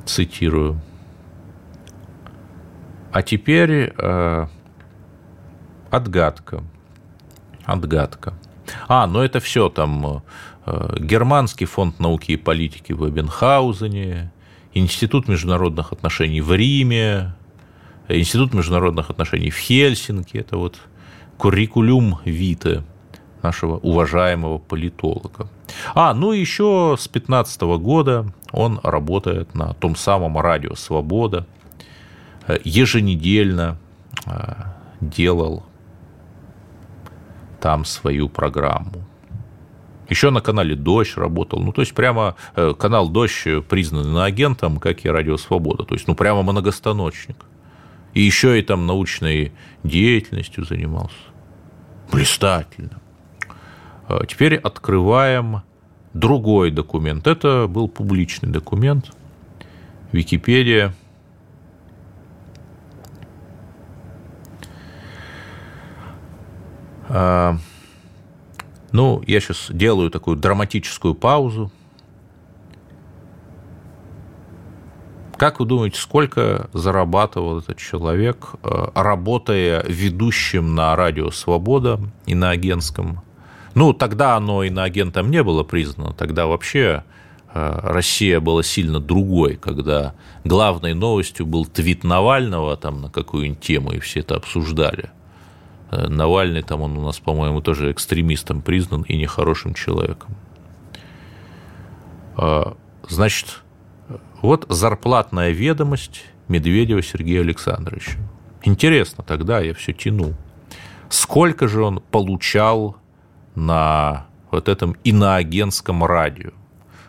цитирую. 0.07 0.81
А 3.13 3.23
теперь 3.23 3.93
а, 3.99 4.49
отгадка. 5.91 6.63
Отгадка. 7.65 8.35
А, 8.89 9.07
ну 9.07 9.21
это 9.21 9.41
все 9.41 9.69
там 9.69 10.23
а, 10.67 10.97
Германский 10.99 11.67
фонд 11.67 12.01
науки 12.01 12.33
и 12.33 12.37
политики 12.37 12.93
в 12.93 13.09
Эбенхаузене, 13.09 14.33
Институт 14.75 15.29
международных 15.29 15.93
отношений 15.93 16.41
в 16.41 16.53
Риме, 16.53 17.35
Институт 18.09 18.53
международных 18.53 19.09
отношений 19.11 19.51
в 19.51 19.57
Хельсинки. 19.57 20.37
Это 20.37 20.57
вот 20.57 20.79
куррикулум 21.39 22.19
Вита 22.25 22.85
нашего 23.43 23.77
уважаемого 23.79 24.59
политолога. 24.59 25.49
А, 25.95 26.13
ну 26.13 26.33
еще 26.33 26.97
с 26.99 27.09
15 27.09 27.63
года 27.79 28.27
он 28.53 28.81
работает 28.83 29.55
на 29.55 29.75
том 29.75 29.97
самом 29.97 30.39
радио 30.39 30.75
«Свобода», 30.75 31.47
еженедельно 32.65 33.79
делал 35.01 35.65
там 37.61 37.85
свою 37.85 38.29
программу. 38.29 39.05
Еще 40.09 40.31
на 40.31 40.41
канале 40.41 40.77
«Дождь» 40.77 41.17
работал. 41.17 41.61
Ну, 41.61 41.73
то 41.73 41.81
есть, 41.81 41.95
прямо 41.95 42.37
э, 42.57 42.75
канал 42.79 43.09
«Дождь» 43.09 43.47
признан 43.69 44.17
агентом, 44.19 44.79
как 44.79 45.05
и 45.05 45.09
«Радио 45.09 45.37
Свобода». 45.37 45.85
То 45.85 45.95
есть, 45.95 46.07
ну, 46.07 46.15
прямо 46.15 46.43
многостаночник. 46.43 47.37
И 48.13 48.21
еще 48.21 48.59
и 48.59 48.63
там 48.63 48.87
научной 48.87 49.53
деятельностью 49.83 50.65
занимался. 50.65 51.17
Блистательно. 52.13 53.01
А 54.07 54.25
теперь 54.27 54.57
открываем 54.57 55.63
другой 56.13 56.71
документ. 56.71 57.27
Это 57.27 57.67
был 57.69 57.89
публичный 57.89 58.51
документ. 58.51 59.11
Википедия. 60.13 60.95
А, 67.09 67.59
ну, 68.95 69.25
я 69.27 69.41
сейчас 69.41 69.67
делаю 69.71 70.09
такую 70.09 70.37
драматическую 70.37 71.17
паузу. 71.17 71.73
Как 75.37 75.59
вы 75.59 75.67
думаете, 75.67 75.99
сколько 75.99 76.71
зарабатывал 76.73 77.59
этот 77.59 77.77
человек, 77.77 78.51
э, 78.63 78.87
работая 78.95 79.83
ведущим 79.89 80.77
на 80.77 80.95
радио 80.95 81.33
«Свобода» 81.33 81.99
и 82.27 82.37
на 82.37 82.51
агентском? 82.51 83.21
Ну, 83.75 83.93
тогда 83.95 84.37
оно 84.37 84.63
и 84.63 84.71
на 84.71 84.85
агентом 84.85 85.29
не 85.29 85.43
было 85.43 85.65
признано. 85.65 86.13
Тогда 86.13 86.47
вообще 86.47 87.03
э, 87.53 87.81
Россия 87.83 88.39
была 88.39 88.63
сильно 88.63 89.01
другой, 89.01 89.57
когда 89.57 90.15
главной 90.45 90.95
новостью 90.95 91.47
был 91.47 91.67
твит 91.67 92.05
Навального 92.05 92.77
там 92.77 93.03
на 93.03 93.11
какую-нибудь 93.11 93.61
тему, 93.61 93.91
и 93.91 93.99
все 93.99 94.21
это 94.21 94.37
обсуждали– 94.37 95.11
Навальный, 96.09 96.63
там 96.63 96.83
он 96.83 96.97
у 96.97 97.05
нас, 97.05 97.19
по-моему, 97.19 97.61
тоже 97.61 97.91
экстремистом 97.93 98.63
признан 98.63 99.03
и 99.03 99.17
нехорошим 99.17 99.75
человеком. 99.75 100.37
А, 102.37 102.77
значит, 103.09 103.63
вот 104.43 104.67
зарплатная 104.69 105.51
ведомость 105.51 106.25
Медведева 106.49 107.03
Сергея 107.03 107.41
Александровича. 107.41 108.19
Интересно, 108.63 109.25
тогда 109.25 109.61
я 109.61 109.75
все 109.75 109.93
тяну. 109.93 110.35
Сколько 111.09 111.69
же 111.69 111.83
он 111.83 112.01
получал 112.01 112.97
на 113.55 114.27
вот 114.51 114.69
этом 114.69 114.97
иноагентском 115.05 116.05
радио? 116.05 116.51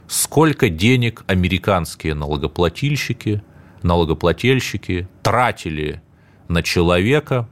Сколько 0.08 0.70
денег 0.70 1.24
американские 1.27 2.13
налогоплательщики, 2.13 3.42
налогоплательщики 3.82 5.08
тратили 5.24 6.01
на 6.48 6.62
человека, 6.62 7.50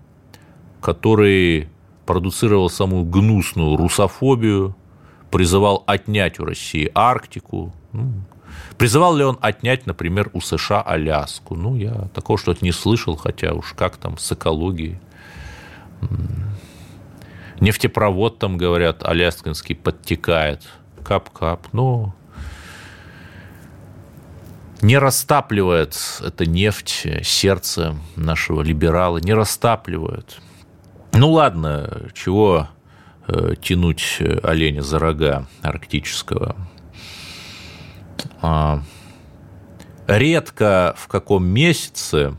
который 0.83 1.69
продуцировал 2.05 2.69
самую 2.69 3.05
гнусную 3.05 3.77
русофобию, 3.77 4.75
призывал 5.31 5.83
отнять 5.87 6.39
у 6.39 6.45
России 6.45 6.91
Арктику. 6.93 7.73
Ну, 7.93 8.11
призывал 8.77 9.15
ли 9.15 9.23
он 9.23 9.39
отнять, 9.41 9.87
например, 9.87 10.29
у 10.33 10.41
США 10.41 10.81
Аляску? 10.81 11.55
Ну, 11.55 11.75
я 11.75 12.09
такого 12.13 12.37
что-то 12.37 12.63
не 12.65 12.73
слышал, 12.73 13.15
хотя 13.15 13.53
уж 13.53 13.73
как 13.73 13.95
там 13.95 14.17
с 14.17 14.31
экологией. 14.33 14.99
Нефтепровод 17.61 18.39
там, 18.39 18.57
говорят, 18.57 19.03
аляскинский 19.03 19.75
подтекает. 19.75 20.67
Кап-кап. 21.03 21.67
Ну, 21.71 22.13
не 24.81 24.97
растапливает 24.97 25.97
эта 26.21 26.45
нефть 26.45 27.07
сердце 27.23 27.95
нашего 28.17 28.61
либерала, 28.61 29.19
не 29.19 29.33
растапливает. 29.33 30.41
Ну 31.15 31.29
ладно, 31.31 32.09
чего 32.15 32.69
э, 33.27 33.53
тянуть 33.61 34.17
э, 34.19 34.39
оленя 34.41 34.81
за 34.81 34.97
рога 34.97 35.45
арктического. 35.61 36.55
А, 38.41 38.81
редко 40.07 40.95
в 40.97 41.07
каком 41.07 41.45
месяце 41.45 42.35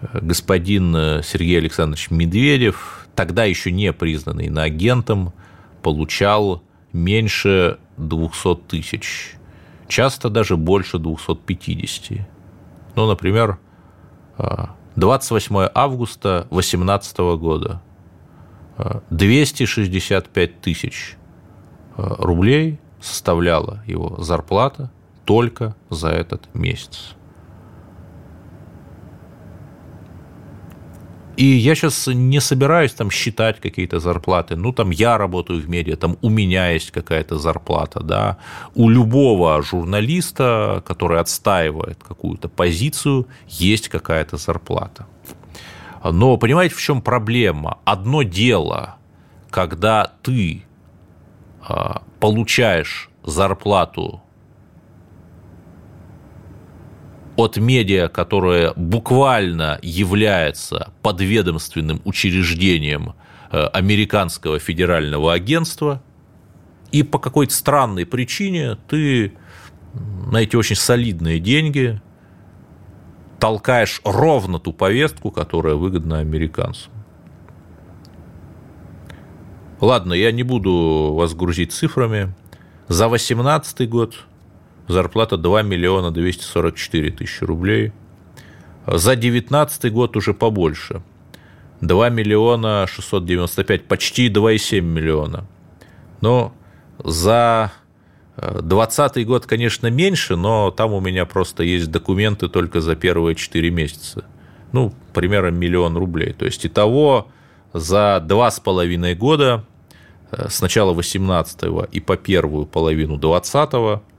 э, 0.00 0.20
господин 0.22 1.22
Сергей 1.22 1.58
Александрович 1.58 2.10
Медведев, 2.10 3.08
тогда 3.14 3.44
еще 3.44 3.70
не 3.70 3.92
признанный 3.92 4.46
иноагентом, 4.46 5.34
получал 5.82 6.62
меньше 6.94 7.78
200 7.98 8.54
тысяч, 8.68 9.34
часто 9.86 10.30
даже 10.30 10.56
больше 10.56 10.98
250. 10.98 12.26
Ну, 12.96 13.06
например, 13.06 13.58
а, 14.38 14.74
28 14.96 15.70
августа 15.74 16.46
2018 16.50 17.18
года. 17.38 17.82
265 19.10 20.60
тысяч 20.60 21.16
э, 21.96 22.02
рублей 22.18 22.80
составляла 23.00 23.82
его 23.86 24.20
зарплата 24.20 24.90
только 25.24 25.76
за 25.90 26.08
этот 26.08 26.52
месяц. 26.54 27.14
И 31.36 31.44
я 31.44 31.74
сейчас 31.74 32.06
не 32.06 32.40
собираюсь 32.40 32.92
там 32.92 33.10
считать 33.10 33.60
какие-то 33.60 33.98
зарплаты. 33.98 34.56
Ну, 34.56 34.72
там 34.72 34.90
я 34.90 35.18
работаю 35.18 35.60
в 35.60 35.68
медиа, 35.68 35.96
там 35.96 36.16
у 36.22 36.28
меня 36.28 36.70
есть 36.70 36.90
какая-то 36.92 37.38
зарплата, 37.38 38.00
да. 38.02 38.36
У 38.74 38.88
любого 38.88 39.62
журналиста, 39.62 40.82
который 40.86 41.18
отстаивает 41.20 41.98
какую-то 42.02 42.48
позицию, 42.48 43.26
есть 43.48 43.88
какая-то 43.88 44.36
зарплата. 44.36 45.06
Но 46.04 46.36
понимаете, 46.36 46.74
в 46.74 46.80
чем 46.80 47.00
проблема? 47.00 47.78
Одно 47.84 48.22
дело, 48.22 48.96
когда 49.50 50.12
ты 50.22 50.62
а, 51.62 52.02
получаешь 52.20 53.10
зарплату 53.24 54.20
от 57.36 57.56
медиа, 57.56 58.08
которое 58.08 58.72
буквально 58.76 59.78
является 59.82 60.92
подведомственным 61.02 62.00
учреждением 62.04 63.14
э, 63.50 63.64
американского 63.66 64.58
федерального 64.58 65.32
агентства, 65.32 66.02
и 66.92 67.02
по 67.02 67.18
какой-то 67.18 67.52
странной 67.52 68.06
причине 68.06 68.76
ты 68.88 69.32
на 70.30 70.38
эти 70.38 70.56
очень 70.56 70.76
солидные 70.76 71.40
деньги 71.40 72.00
толкаешь 73.40 74.00
ровно 74.04 74.58
ту 74.58 74.72
повестку, 74.72 75.30
которая 75.30 75.74
выгодна 75.74 76.18
американцам. 76.20 76.92
Ладно, 79.80 80.14
я 80.14 80.32
не 80.32 80.42
буду 80.44 81.14
вас 81.14 81.34
грузить 81.34 81.72
цифрами. 81.72 82.32
За 82.88 83.08
2018 83.08 83.88
год 83.88 84.24
зарплата 84.88 85.36
2 85.36 85.62
миллиона 85.62 86.10
244 86.10 87.10
тысячи 87.10 87.44
рублей. 87.44 87.92
За 88.86 89.16
2019 89.16 89.92
год 89.92 90.16
уже 90.16 90.34
побольше. 90.34 91.02
2 91.80 92.10
миллиона 92.10 92.86
695, 92.86 93.84
почти 93.84 94.28
2,7 94.28 94.80
миллиона. 94.80 95.46
Но 96.20 96.52
за 97.02 97.72
2020 98.36 99.26
год, 99.26 99.46
конечно, 99.46 99.90
меньше, 99.90 100.36
но 100.36 100.70
там 100.70 100.92
у 100.92 101.00
меня 101.00 101.24
просто 101.24 101.62
есть 101.62 101.90
документы 101.90 102.48
только 102.48 102.80
за 102.80 102.96
первые 102.96 103.34
4 103.34 103.70
месяца. 103.70 104.24
Ну, 104.72 104.92
примерно 105.12 105.50
миллион 105.50 105.96
рублей. 105.96 106.32
То 106.32 106.44
есть, 106.44 106.66
итого 106.66 107.28
за 107.72 108.20
два 108.20 108.50
с 108.50 108.60
половиной 108.60 109.14
года, 109.14 109.64
э, 110.32 110.48
с 110.48 110.60
начала 110.60 110.92
18 110.92 111.86
и 111.92 112.00
по 112.00 112.16
первую 112.16 112.66
половину 112.66 113.18
20 113.18 113.74
Э, 113.74 114.13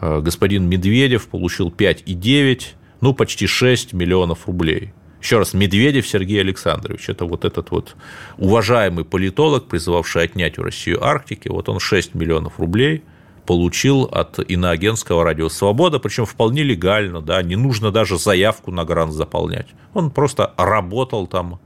господин 0.00 0.68
Медведев 0.68 1.28
получил 1.28 1.70
5,9, 1.70 2.62
ну, 3.00 3.14
почти 3.14 3.46
6 3.46 3.92
миллионов 3.92 4.46
рублей. 4.46 4.92
Еще 5.20 5.38
раз, 5.38 5.54
Медведев 5.54 6.06
Сергей 6.06 6.40
Александрович, 6.40 7.08
это 7.08 7.24
вот 7.24 7.44
этот 7.44 7.70
вот 7.70 7.96
уважаемый 8.38 9.04
политолог, 9.04 9.66
призывавший 9.66 10.22
отнять 10.22 10.58
у 10.58 10.62
России 10.62 10.96
Арктики, 10.98 11.48
вот 11.48 11.68
он 11.68 11.80
6 11.80 12.14
миллионов 12.14 12.60
рублей 12.60 13.02
получил 13.46 14.02
от 14.04 14.38
иноагентского 14.38 15.24
радио 15.24 15.48
«Свобода», 15.48 15.98
причем 15.98 16.26
вполне 16.26 16.62
легально, 16.62 17.22
да, 17.22 17.42
не 17.42 17.56
нужно 17.56 17.92
даже 17.92 18.18
заявку 18.18 18.72
на 18.72 18.84
грант 18.84 19.12
заполнять. 19.12 19.68
Он 19.94 20.10
просто 20.10 20.52
работал 20.56 21.26
там 21.26 21.60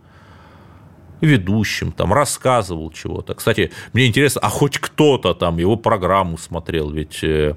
ведущим, 1.21 1.93
там, 1.93 2.13
рассказывал 2.13 2.91
чего-то. 2.91 3.35
Кстати, 3.35 3.71
мне 3.93 4.07
интересно, 4.07 4.41
а 4.43 4.49
хоть 4.49 4.79
кто-то 4.79 5.35
там 5.35 5.59
его 5.59 5.77
программу 5.77 6.39
смотрел, 6.39 6.91
ведь 6.91 7.23
э, 7.23 7.57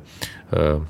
э, 0.52 0.82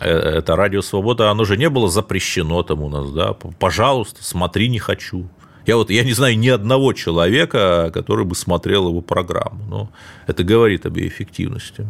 э, 0.00 0.08
это 0.08 0.56
радио 0.56 0.82
«Свобода», 0.82 1.30
оно 1.30 1.44
же 1.44 1.56
не 1.56 1.68
было 1.68 1.88
запрещено 1.88 2.62
там 2.62 2.82
у 2.82 2.88
нас, 2.88 3.10
да, 3.10 3.34
пожалуйста, 3.34 4.24
смотри, 4.24 4.68
не 4.68 4.78
хочу. 4.78 5.28
Я 5.66 5.76
вот, 5.76 5.90
я 5.90 6.04
не 6.04 6.12
знаю 6.12 6.38
ни 6.38 6.48
одного 6.48 6.92
человека, 6.94 7.90
который 7.92 8.24
бы 8.24 8.34
смотрел 8.34 8.88
его 8.88 9.02
программу, 9.02 9.62
но 9.68 9.90
это 10.26 10.42
говорит 10.42 10.86
об 10.86 10.96
ее 10.96 11.08
эффективности. 11.08 11.86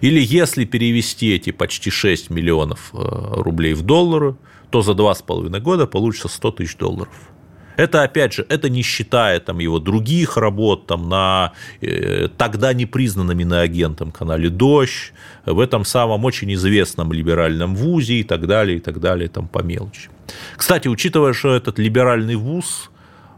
Или 0.00 0.20
если 0.20 0.64
перевести 0.64 1.34
эти 1.34 1.50
почти 1.50 1.90
6 1.90 2.30
миллионов 2.30 2.90
рублей 2.92 3.74
в 3.74 3.82
доллары, 3.82 4.36
то 4.70 4.82
за 4.82 4.92
2,5 4.92 5.58
года 5.60 5.86
получится 5.86 6.28
100 6.28 6.50
тысяч 6.52 6.76
долларов– 6.76 7.08
Это, 7.78 8.02
опять 8.02 8.32
же, 8.32 8.44
это 8.48 8.68
не 8.68 8.82
считая 8.82 9.38
там, 9.38 9.60
его 9.60 9.78
других 9.78 10.36
работ 10.36 10.86
там, 10.88 11.08
на 11.08 11.52
э, 11.80 12.26
тогда 12.36 12.72
непризнанном 12.72 13.38
иноагентом 13.38 14.10
канале 14.10 14.50
«Дождь», 14.50 15.12
в 15.46 15.60
этом 15.60 15.84
самом 15.84 16.24
очень 16.24 16.52
известном 16.54 17.12
либеральном 17.12 17.76
вузе 17.76 18.14
и 18.14 18.24
так 18.24 18.48
далее, 18.48 18.78
и 18.78 18.80
так 18.80 18.98
далее, 18.98 19.28
там 19.28 19.46
по 19.46 19.60
мелочи. 19.60 20.10
Кстати, 20.56 20.88
учитывая, 20.88 21.32
что 21.32 21.54
этот 21.54 21.78
либеральный 21.78 22.34
вуз, 22.34 22.90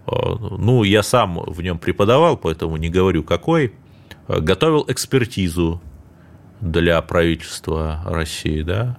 э, 0.06 0.10
ну, 0.10 0.84
я 0.84 1.02
сам 1.02 1.38
в 1.38 1.60
нем 1.60 1.78
преподавал, 1.78 2.38
поэтому 2.38 2.78
не 2.78 2.88
говорю 2.88 3.22
какой, 3.22 3.74
э, 4.26 4.40
готовил 4.40 4.86
экспертизу 4.88 5.82
для 6.62 7.02
правительства 7.02 8.00
России, 8.06 8.62
да, 8.62 8.96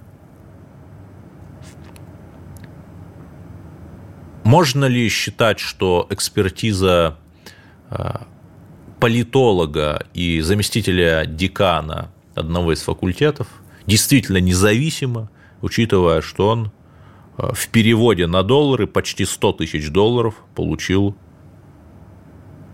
Можно 4.51 4.83
ли 4.83 5.07
считать, 5.07 5.59
что 5.61 6.07
экспертиза 6.09 7.17
а, 7.89 8.27
политолога 8.99 10.05
и 10.13 10.41
заместителя 10.41 11.23
декана 11.25 12.11
одного 12.35 12.73
из 12.73 12.81
факультетов 12.81 13.47
действительно 13.87 14.41
независима, 14.41 15.29
учитывая, 15.61 16.19
что 16.19 16.49
он 16.49 16.71
а, 17.37 17.53
в 17.53 17.69
переводе 17.69 18.27
на 18.27 18.43
доллары 18.43 18.87
почти 18.87 19.23
100 19.23 19.53
тысяч 19.53 19.89
долларов 19.89 20.35
получил 20.53 21.15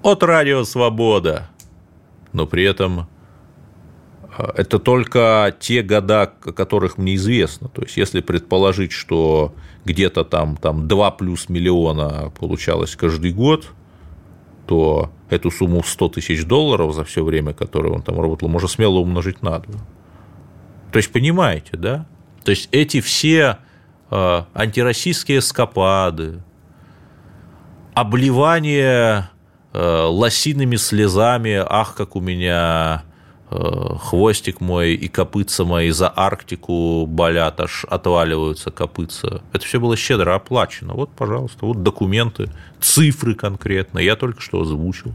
от 0.01 0.23
Радио 0.23 0.63
Свобода, 0.63 1.47
но 2.33 2.47
при 2.47 2.63
этом 2.63 3.07
а, 4.35 4.51
это 4.55 4.79
только 4.79 5.55
те 5.59 5.83
года, 5.83 6.23
о 6.23 6.51
которых 6.53 6.97
мне 6.97 7.13
известно. 7.13 7.69
То 7.69 7.83
есть, 7.83 7.97
если 7.97 8.21
предположить, 8.21 8.93
что 8.93 9.53
где-то 9.87 10.23
там, 10.23 10.57
там 10.57 10.87
2 10.87 11.11
плюс 11.11 11.49
миллиона 11.49 12.31
получалось 12.39 12.95
каждый 12.95 13.31
год, 13.33 13.71
то 14.67 15.09
эту 15.29 15.49
сумму 15.49 15.81
в 15.81 15.87
100 15.87 16.09
тысяч 16.09 16.45
долларов 16.45 16.93
за 16.93 17.03
все 17.03 17.23
время, 17.23 17.53
которое 17.53 17.93
он 17.93 18.01
там 18.01 18.19
работал, 18.19 18.49
можно 18.49 18.67
смело 18.67 18.99
умножить 18.99 19.41
на 19.41 19.59
2. 19.59 19.79
То 20.91 20.97
есть, 20.97 21.11
понимаете, 21.11 21.77
да? 21.77 22.05
То 22.43 22.51
есть, 22.51 22.69
эти 22.71 23.01
все 23.01 23.57
э, 24.11 24.41
антироссийские 24.53 25.41
скопады, 25.41 26.43
обливание 27.93 29.29
э, 29.73 30.05
лосиными 30.05 30.75
слезами, 30.75 31.63
ах, 31.65 31.95
как 31.95 32.15
у 32.15 32.21
меня 32.21 33.03
хвостик 33.49 34.59
мой 34.59 34.93
и 34.93 35.07
копытца 35.07 35.63
мои 35.63 35.91
за 35.91 36.11
Арктику 36.13 37.05
болят, 37.05 37.59
аж 37.61 37.85
отваливаются 37.85 38.71
копытца. 38.71 39.41
Это 39.53 39.65
все 39.65 39.79
было 39.79 39.95
щедро 39.95 40.35
оплачено. 40.35 40.93
Вот, 40.93 41.11
пожалуйста, 41.11 41.65
вот 41.65 41.81
документы, 41.81 42.49
цифры 42.81 43.35
конкретно, 43.35 43.99
я 43.99 44.15
только 44.17 44.41
что 44.41 44.61
озвучил. 44.61 45.13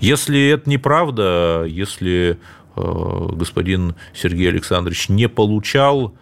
Если 0.00 0.48
это 0.48 0.68
неправда, 0.68 1.64
если 1.68 2.40
э, 2.74 3.28
господин 3.32 3.94
Сергей 4.12 4.48
Александрович 4.48 5.08
не 5.08 5.28
получал 5.28 6.14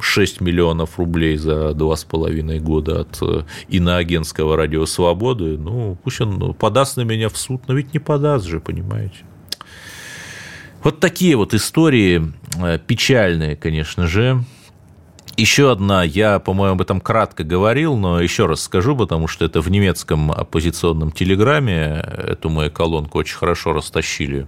6 0.00 0.40
миллионов 0.40 0.98
рублей 0.98 1.36
за 1.36 1.74
два 1.74 1.96
с 1.96 2.04
половиной 2.04 2.58
года 2.58 3.02
от 3.02 3.18
э, 3.20 3.42
иноагентского 3.68 4.56
радио 4.56 4.86
«Свободы», 4.86 5.56
ну, 5.58 5.98
пусть 6.02 6.20
он 6.22 6.54
подаст 6.54 6.96
на 6.96 7.02
меня 7.02 7.28
в 7.28 7.36
суд, 7.36 7.68
но 7.68 7.74
ведь 7.74 7.92
не 7.92 8.00
подаст 8.00 8.46
же, 8.46 8.58
понимаете. 8.58 9.24
Вот 10.82 10.98
такие 10.98 11.36
вот 11.36 11.52
истории, 11.52 12.32
э, 12.56 12.78
печальные, 12.78 13.56
конечно 13.56 14.06
же. 14.06 14.42
Еще 15.36 15.70
одна, 15.70 16.02
я, 16.02 16.38
по-моему, 16.38 16.74
об 16.74 16.80
этом 16.80 17.00
кратко 17.00 17.44
говорил, 17.44 17.96
но 17.96 18.20
еще 18.20 18.46
раз 18.46 18.62
скажу, 18.62 18.96
потому 18.96 19.28
что 19.28 19.44
это 19.44 19.60
в 19.60 19.70
немецком 19.70 20.32
оппозиционном 20.32 21.12
телеграме, 21.12 22.04
эту 22.16 22.48
мою 22.48 22.70
колонку 22.70 23.18
очень 23.18 23.36
хорошо 23.36 23.72
растащили. 23.72 24.46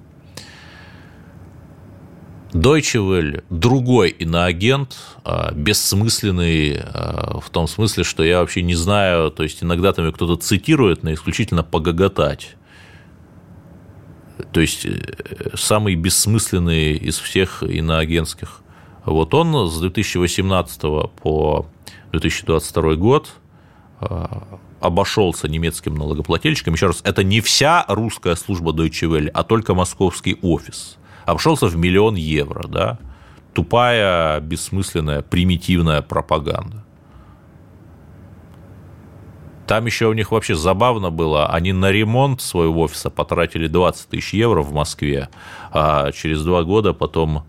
Deutsche 2.52 3.00
Welle– 3.00 3.44
другой 3.50 4.10
иноагент, 4.10 4.96
а, 5.24 5.52
бессмысленный 5.52 6.80
а, 6.82 7.40
в 7.40 7.48
том 7.48 7.66
смысле, 7.66 8.04
что 8.04 8.22
я 8.22 8.40
вообще 8.40 8.60
не 8.62 8.74
знаю, 8.74 9.30
то 9.30 9.42
есть 9.42 9.62
иногда 9.62 9.92
там 9.94 10.12
кто-то 10.12 10.36
цитирует, 10.36 11.02
но 11.02 11.12
исключительно 11.14 11.62
погоготать 11.62 12.56
то 14.52 14.60
есть 14.60 14.84
э, 14.84 15.00
самый 15.54 15.94
бессмысленный 15.94 16.92
из 16.94 17.18
всех 17.18 17.62
иноагентских. 17.62 18.60
Вот 19.04 19.34
он 19.34 19.68
с 19.68 19.78
2018 19.80 20.80
по 21.22 21.66
2022 22.12 22.94
год 22.94 23.30
э, 24.00 24.26
обошелся 24.80 25.48
немецким 25.48 25.94
налогоплательщикам. 25.94 26.74
Еще 26.74 26.88
раз, 26.88 27.00
это 27.04 27.24
не 27.24 27.40
вся 27.40 27.84
русская 27.88 28.36
служба 28.36 28.72
Deutsche 28.72 29.08
Welle, 29.08 29.28
а 29.28 29.42
только 29.42 29.74
московский 29.74 30.38
офис. 30.42 30.98
Обошелся 31.24 31.66
в 31.66 31.76
миллион 31.76 32.16
евро, 32.16 32.66
да? 32.68 32.98
Тупая, 33.54 34.40
бессмысленная, 34.40 35.22
примитивная 35.22 36.02
пропаганда. 36.02 36.81
Там 39.72 39.86
еще 39.86 40.08
у 40.08 40.12
них 40.12 40.32
вообще 40.32 40.54
забавно 40.54 41.10
было. 41.10 41.46
Они 41.46 41.72
на 41.72 41.90
ремонт 41.90 42.42
своего 42.42 42.82
офиса 42.82 43.08
потратили 43.08 43.68
20 43.68 44.06
тысяч 44.06 44.34
евро 44.34 44.60
в 44.60 44.74
Москве, 44.74 45.30
а 45.72 46.12
через 46.12 46.44
два 46.44 46.62
года 46.62 46.92
потом 46.92 47.46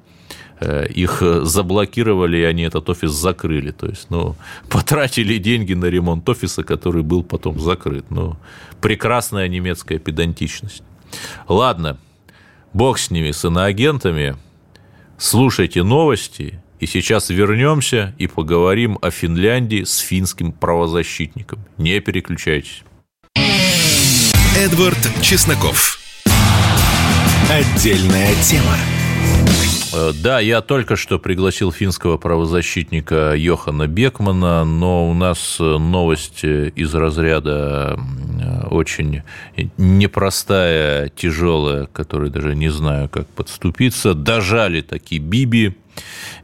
э, 0.62 0.88
их 0.88 1.22
заблокировали, 1.22 2.38
и 2.38 2.44
они 2.44 2.64
этот 2.64 2.90
офис 2.90 3.12
закрыли. 3.12 3.72
То 3.72 3.88
есть, 3.88 4.10
ну, 4.10 4.38
потратили 4.70 5.38
деньги 5.38 5.74
на 5.74 5.88
ремонт 5.88 6.30
офиса, 6.30 6.64
который 6.64 7.04
был 7.04 7.24
потом 7.24 7.60
закрыт. 7.60 8.06
Ну, 8.10 8.38
прекрасная 8.80 9.50
немецкая 9.50 10.00
педантичность. 10.00 10.84
Ладно, 11.50 11.98
бог 12.72 13.00
с 13.00 13.12
ними, 13.12 13.32
с 13.32 13.44
иноагентами. 13.44 14.38
Слушайте 15.18 15.84
новости 15.84 16.63
и 16.84 16.86
сейчас 16.86 17.30
вернемся 17.30 18.14
и 18.18 18.28
поговорим 18.28 19.00
о 19.02 19.10
Финляндии 19.10 19.86
с 19.86 20.00
финским 20.00 20.52
правозащитником. 20.52 21.60
Не 21.78 22.02
переключайтесь. 22.02 22.84
Эдвард 24.58 25.00
Чесноков. 25.22 26.00
Отдельная 27.50 28.36
тема. 28.44 28.76
Э, 29.94 30.12
да, 30.22 30.42
я 30.42 30.60
только 30.60 30.98
что 30.98 31.20
пригласил 31.20 31.72
финского 31.72 32.18
правозащитника 32.18 33.34
Йохана 33.34 33.88
Бекмана, 33.88 34.66
но 34.66 35.10
у 35.10 35.14
нас 35.14 35.58
э, 35.62 35.64
новость 35.64 36.44
э, 36.44 36.70
из 36.76 36.94
разряда 36.94 37.98
очень 38.70 39.22
непростая, 39.78 41.10
тяжелая, 41.10 41.86
которой 41.86 42.30
даже 42.30 42.56
не 42.56 42.70
знаю, 42.70 43.08
как 43.08 43.28
подступиться. 43.28 44.14
Дожали 44.16 44.82
такие 44.82 45.22
Биби. 45.22 45.78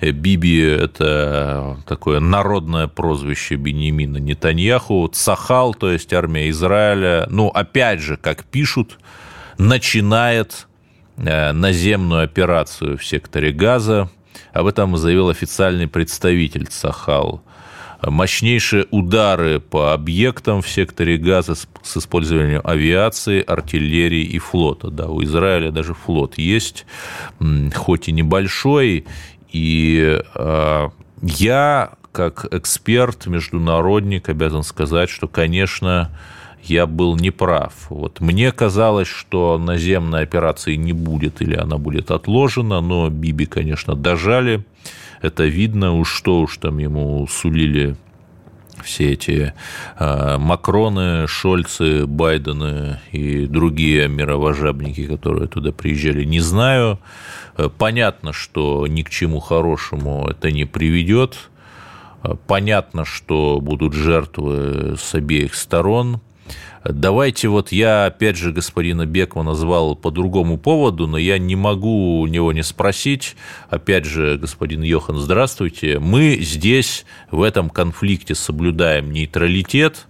Биби– 0.02 0.60
это 0.62 1.78
такое 1.86 2.20
народное 2.20 2.88
прозвище 2.88 3.56
Бенемина 3.56 4.18
Нетаньяху. 4.18 5.08
Цахал, 5.08 5.74
то 5.74 5.92
есть 5.92 6.14
армия 6.14 6.50
Израиля, 6.50 7.28
ну, 7.30 7.50
опять 7.50 8.00
же, 8.00 8.18
как 8.18 8.46
пишут, 8.46 8.98
начинает 9.58 10.68
Э, 11.26 11.52
наземную 11.52 12.24
операцию 12.24 12.98
в 12.98 13.06
секторе 13.06 13.52
Газа. 13.52 14.10
Об 14.54 14.68
этом 14.68 14.96
заявил 14.96 15.30
официальный 15.30 15.88
представитель 15.88 16.68
Сахал. 16.70 17.42
Мощнейшие 18.02 18.86
удары 18.92 19.60
по 19.60 19.92
объектам 19.92 20.62
в 20.62 20.70
секторе 20.70 21.18
Газа 21.18 21.56
с 21.56 21.98
использованием 21.98 22.62
авиации, 22.64 23.44
артиллерии 23.46 24.24
и 24.24 24.40
флота. 24.40 24.90
Да, 24.90 25.08
у 25.08 25.22
Израиля 25.24 25.72
даже 25.72 25.94
флот 25.94 26.38
есть, 26.38 26.86
хоть 27.76 28.08
и 28.08 28.14
небольшой. 28.14 29.06
И 29.52 30.22
э, 30.36 30.90
я, 31.22 31.92
как 32.12 32.48
эксперт, 32.52 33.28
международник, 33.28 34.30
обязан 34.30 34.64
сказать, 34.64 35.10
что, 35.10 35.28
конечно, 35.28 36.12
я 36.64 36.86
был 36.86 37.16
неправ. 37.16 37.74
Вот 37.90 38.20
мне 38.20 38.52
казалось, 38.52 39.08
что 39.08 39.58
наземной 39.58 40.24
операции 40.24 40.76
не 40.76 40.94
будет 40.94 41.42
или 41.42 41.56
она 41.56 41.78
будет 41.78 42.12
отложена, 42.12 42.82
но 42.82 43.10
Биби, 43.10 43.46
конечно, 43.46 43.96
дожали. 43.96 44.64
Это 45.22 45.46
видно, 45.46 45.94
уж 45.94 46.14
что 46.14 46.42
уж 46.42 46.58
там 46.58 46.78
ему 46.78 47.28
сулили 47.28 47.96
все 48.84 49.12
эти 49.12 49.54
э, 49.98 50.38
Макроны, 50.38 51.28
Шольцы, 51.28 52.06
Байдены 52.06 53.00
и 53.12 53.46
другие 53.46 54.08
мировожабники, 54.08 55.06
которые 55.06 55.48
туда 55.48 55.72
приезжали, 55.72 56.24
не 56.24 56.40
знаю. 56.40 57.00
Понятно, 57.78 58.34
что 58.34 58.88
ни 58.88 59.02
к 59.02 59.10
чему 59.10 59.40
хорошему 59.40 60.28
это 60.28 60.52
не 60.52 60.66
приведет. 60.66 61.50
Понятно, 62.48 63.06
что 63.06 63.60
будут 63.62 63.94
жертвы 63.94 64.96
с 64.98 65.16
обеих 65.16 65.56
сторон. 65.56 66.22
Давайте 66.84 67.48
вот 67.48 67.72
я, 67.72 68.06
опять 68.06 68.38
же, 68.38 68.52
господина 68.52 69.06
Бекмана 69.06 69.52
назвал 69.52 69.96
по 69.96 70.12
другому 70.12 70.58
поводу, 70.58 71.08
но 71.08 71.18
я 71.18 71.38
не 71.38 71.56
могу 71.56 72.20
у 72.20 72.28
него 72.28 72.54
не 72.54 72.64
спросить. 72.64 73.36
Опять 73.70 74.06
же, 74.06 74.38
господин 74.38 74.82
Йохан, 74.82 75.18
здравствуйте. 75.18 76.00
Мы 76.00 76.38
здесь 76.42 77.06
в 77.32 77.42
этом 77.42 77.70
конфликте 77.70 78.36
соблюдаем 78.36 79.12
нейтралитет, 79.12 80.08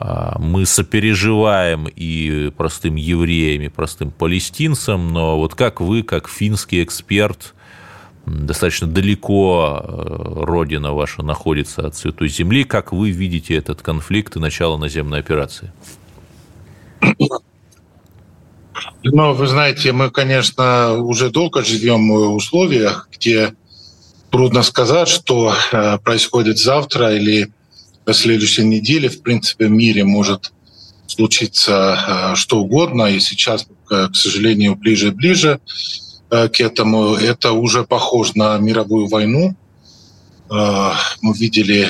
мы 0.00 0.64
сопереживаем 0.64 1.88
и 1.88 2.50
простым 2.56 2.94
евреям, 2.94 3.62
и 3.62 3.68
простым 3.68 4.10
палестинцам, 4.10 5.12
но 5.12 5.38
вот 5.38 5.54
как 5.54 5.80
вы, 5.80 6.02
как 6.02 6.28
финский 6.28 6.82
эксперт, 6.84 7.54
достаточно 8.28 8.86
далеко 8.86 9.80
э, 9.82 10.44
родина 10.44 10.92
ваша 10.92 11.22
находится 11.22 11.86
от 11.86 11.96
Святой 11.96 12.28
Земли, 12.28 12.64
как 12.64 12.92
вы 12.92 13.10
видите 13.10 13.54
этот 13.54 13.82
конфликт 13.82 14.36
и 14.36 14.38
начало 14.38 14.76
наземной 14.76 15.20
операции? 15.20 15.72
Ну, 19.02 19.32
вы 19.32 19.46
знаете, 19.46 19.92
мы, 19.92 20.10
конечно, 20.10 20.94
уже 20.94 21.30
долго 21.30 21.64
живем 21.64 22.10
в 22.10 22.34
условиях, 22.34 23.08
где 23.12 23.54
трудно 24.30 24.62
сказать, 24.62 25.08
что 25.08 25.54
э, 25.72 25.98
происходит 25.98 26.58
завтра 26.58 27.14
или 27.14 27.50
на 28.08 28.14
следующей 28.14 28.64
неделе. 28.64 29.10
В 29.10 29.20
принципе, 29.22 29.66
в 29.66 29.70
мире 29.70 30.02
может 30.02 30.50
случиться 31.06 32.32
э, 32.32 32.36
что 32.36 32.60
угодно, 32.60 33.04
и 33.04 33.20
сейчас, 33.20 33.66
к 33.84 34.14
сожалению, 34.14 34.76
ближе 34.76 35.08
и 35.08 35.10
ближе 35.10 35.60
э, 36.30 36.48
к 36.48 36.58
этому. 36.58 37.14
Это 37.16 37.52
уже 37.52 37.84
похоже 37.84 38.32
на 38.34 38.56
мировую 38.58 39.08
войну. 39.08 39.54
Мы 40.50 41.34
видели 41.34 41.86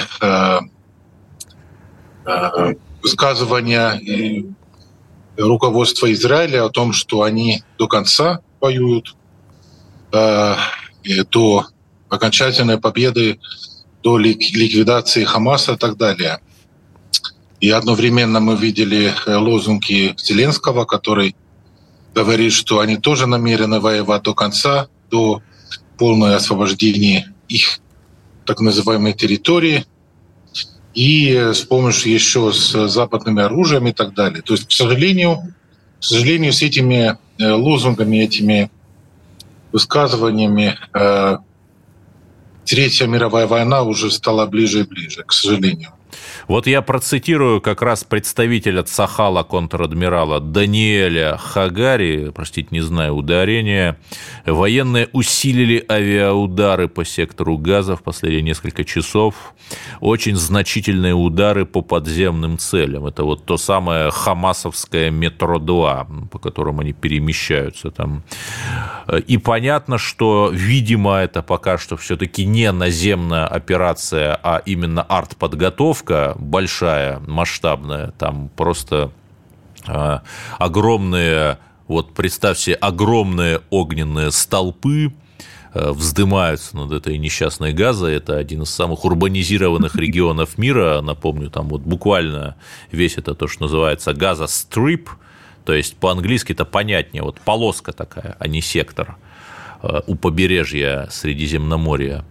высказывания 3.01 4.01
руководства 5.37 6.13
Израиля 6.13 6.65
о 6.65 6.69
том, 6.69 6.93
что 6.93 7.23
они 7.23 7.63
до 7.79 7.87
конца 7.87 8.41
воюют, 8.61 9.15
до 10.11 11.67
окончательной 12.09 12.79
победы 12.79 13.39
до 14.09 14.17
ликвидации 14.17 15.25
Хамаса 15.25 15.75
и 15.75 15.77
так 15.77 15.97
далее. 15.99 16.39
И 17.61 17.69
одновременно 17.71 18.41
мы 18.41 18.57
видели 18.57 19.13
э, 19.27 19.37
лозунги 19.37 20.15
Зеленского, 20.17 20.87
который 20.87 21.37
говорит, 22.15 22.53
что 22.53 22.81
они 22.81 22.97
тоже 22.97 23.27
намерены 23.27 23.81
воевать 23.81 24.23
до 24.23 24.35
конца, 24.35 24.89
до 25.11 25.43
полного 25.99 26.35
освобождения 26.37 27.35
их 27.49 27.81
так 28.47 28.61
называемой 28.61 29.13
территории, 29.13 29.85
и 30.95 31.51
с 31.53 31.61
помощью 31.61 32.13
еще 32.13 32.51
с 32.53 32.89
западными 32.89 33.43
оружием 33.43 33.89
и 33.89 33.93
так 33.93 34.15
далее. 34.15 34.41
То 34.41 34.55
есть, 34.55 34.69
к 34.69 34.73
сожалению, 34.73 35.55
к 36.01 36.05
сожалению, 36.05 36.53
с 36.53 36.63
этими 36.63 37.19
э, 37.39 37.51
лозунгами, 37.53 38.25
этими 38.25 38.71
высказываниями 39.73 40.79
э, 40.95 41.39
Третья 42.69 43.07
мировая 43.07 43.47
война 43.47 43.83
уже 43.83 44.11
стала 44.11 44.45
ближе 44.47 44.81
и 44.81 44.83
ближе, 44.83 45.25
к 45.25 45.33
сожалению. 45.33 45.91
Вот 46.47 46.67
я 46.67 46.83
процитирую 46.83 47.61
как 47.61 47.83
раз 47.83 48.05
представителя 48.05 48.83
Цахала 48.83 49.43
контр-адмирала 49.43 50.41
Даниэля 50.41 51.37
Хагари, 51.37 52.31
простите, 52.35 52.69
не 52.71 52.81
знаю 52.81 53.15
ударения. 53.15 53.99
Военные 54.47 55.09
усилили 55.13 55.85
авиаудары 55.89 56.89
по 56.89 57.05
сектору 57.05 57.59
газа 57.59 57.97
в 57.97 58.03
последние 58.03 58.43
несколько 58.43 58.85
часов. 58.85 59.55
Очень 60.01 60.37
значительные 60.37 61.15
удары 61.15 61.67
по 61.67 61.83
подземным 61.83 62.59
целям. 62.59 63.07
Это 63.07 63.25
вот 63.25 63.45
то 63.45 63.57
самое 63.57 64.11
хамасовское 64.11 65.11
метро-2, 65.11 66.29
по 66.29 66.39
которому 66.39 66.81
они 66.81 66.93
перемещаются 66.93 67.91
там. 67.91 68.23
И 69.27 69.39
понятно, 69.39 69.99
что, 69.99 70.51
видимо, 70.53 71.17
это 71.17 71.43
пока 71.43 71.79
что 71.79 71.97
все-таки 71.97 72.45
не 72.45 72.71
наземная 72.73 73.47
операция, 73.47 74.39
а 74.43 74.63
именно 74.65 75.03
артподготовка 75.03 75.98
большая, 76.05 77.21
масштабная, 77.21 78.13
там 78.19 78.51
просто 78.57 79.13
а, 79.87 80.23
огромные, 80.59 81.59
вот 81.87 82.15
представьте, 82.15 82.75
огромные 82.75 83.61
огненные 83.71 84.31
столпы, 84.31 85.13
а, 85.73 85.93
вздымаются 85.93 86.77
над 86.77 86.93
этой 86.93 87.19
несчастной 87.19 87.73
газой. 87.73 88.15
Это 88.17 88.37
один 88.37 88.63
из 88.63 88.71
самых 88.71 89.05
урбанизированных 89.05 89.95
регионов 89.97 90.59
мира. 90.59 91.01
Напомню, 91.01 91.51
там 91.51 91.69
вот 91.69 91.83
буквально 91.83 92.57
весь 92.91 93.17
это 93.17 93.35
то, 93.35 93.49
что 93.49 93.63
называется 93.63 94.13
газа-стрип, 94.13 95.11
то 95.65 95.75
есть 95.75 95.97
по-английски 95.97 96.53
это 96.53 96.65
понятнее, 96.65 97.23
вот 97.23 97.41
полоска 97.41 97.93
такая, 97.93 98.37
а 98.39 98.49
не 98.49 98.61
сектор 98.61 99.17
а, 99.83 100.03
у 100.07 100.15
побережья 100.15 101.09
Средиземноморья. 101.11 102.25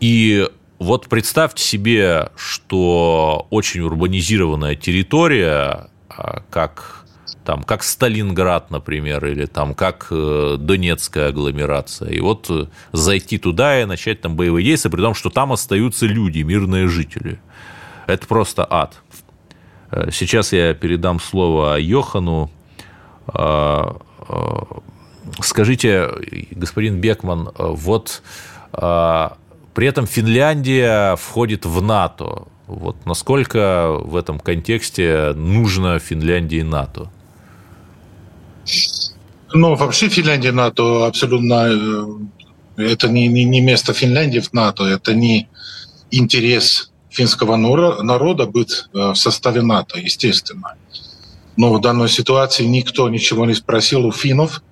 И 0.00 0.48
вот 0.82 1.08
представьте 1.08 1.62
себе, 1.62 2.30
что 2.36 3.46
очень 3.50 3.82
урбанизированная 3.82 4.74
территория, 4.74 5.88
а, 6.08 6.42
как 6.50 7.06
там, 7.44 7.62
как 7.62 7.82
Сталинград, 7.82 8.70
например, 8.70 9.24
или 9.26 9.46
там, 9.46 9.74
как 9.74 10.08
э, 10.10 10.56
Донецкая 10.58 11.28
агломерация. 11.28 12.10
И 12.10 12.20
вот 12.20 12.48
э, 12.50 12.66
зайти 12.92 13.38
туда 13.38 13.80
и 13.80 13.84
начать 13.84 14.20
там 14.20 14.36
боевые 14.36 14.64
действия, 14.64 14.90
при 14.90 15.00
том, 15.00 15.14
что 15.14 15.28
там 15.30 15.52
остаются 15.52 16.06
люди, 16.06 16.40
мирные 16.42 16.86
жители. 16.88 17.40
Это 18.06 18.26
просто 18.26 18.66
ад. 18.68 19.02
Э, 19.90 20.10
сейчас 20.12 20.52
я 20.52 20.74
передам 20.74 21.20
слово 21.20 21.78
Йохану. 21.80 22.50
Скажите, 25.40 26.10
господин 26.50 27.00
Бекман, 27.00 27.50
вот 27.56 28.22
при 29.74 29.86
этом 29.86 30.06
Финляндия 30.06 31.16
входит 31.16 31.64
в 31.64 31.80
НАТО. 31.82 32.44
Вот 32.66 32.96
насколько 33.06 33.98
в 34.02 34.16
этом 34.16 34.38
контексте 34.38 35.32
нужно 35.34 35.98
Финляндии 35.98 36.62
НАТО? 36.62 37.10
Ну, 39.54 39.74
вообще 39.74 40.08
Финляндия 40.08 40.52
НАТО 40.52 41.06
абсолютно... 41.06 41.68
Э, 41.68 42.06
это 42.76 43.08
не, 43.08 43.28
не, 43.28 43.44
не 43.44 43.60
место 43.60 43.92
Финляндии 43.92 44.38
в 44.40 44.52
НАТО, 44.54 44.84
это 44.84 45.14
не 45.14 45.48
интерес 46.10 46.90
финского 47.10 47.56
народа 47.56 48.46
быть 48.46 48.84
э, 48.94 49.12
в 49.12 49.14
составе 49.14 49.60
НАТО, 49.62 49.98
естественно. 49.98 50.74
Но 51.56 51.72
в 51.74 51.80
данной 51.80 52.08
ситуации 52.08 52.64
никто 52.64 53.08
ничего 53.10 53.44
не 53.44 53.54
спросил 53.54 54.06
у 54.06 54.12
финнов, 54.12 54.62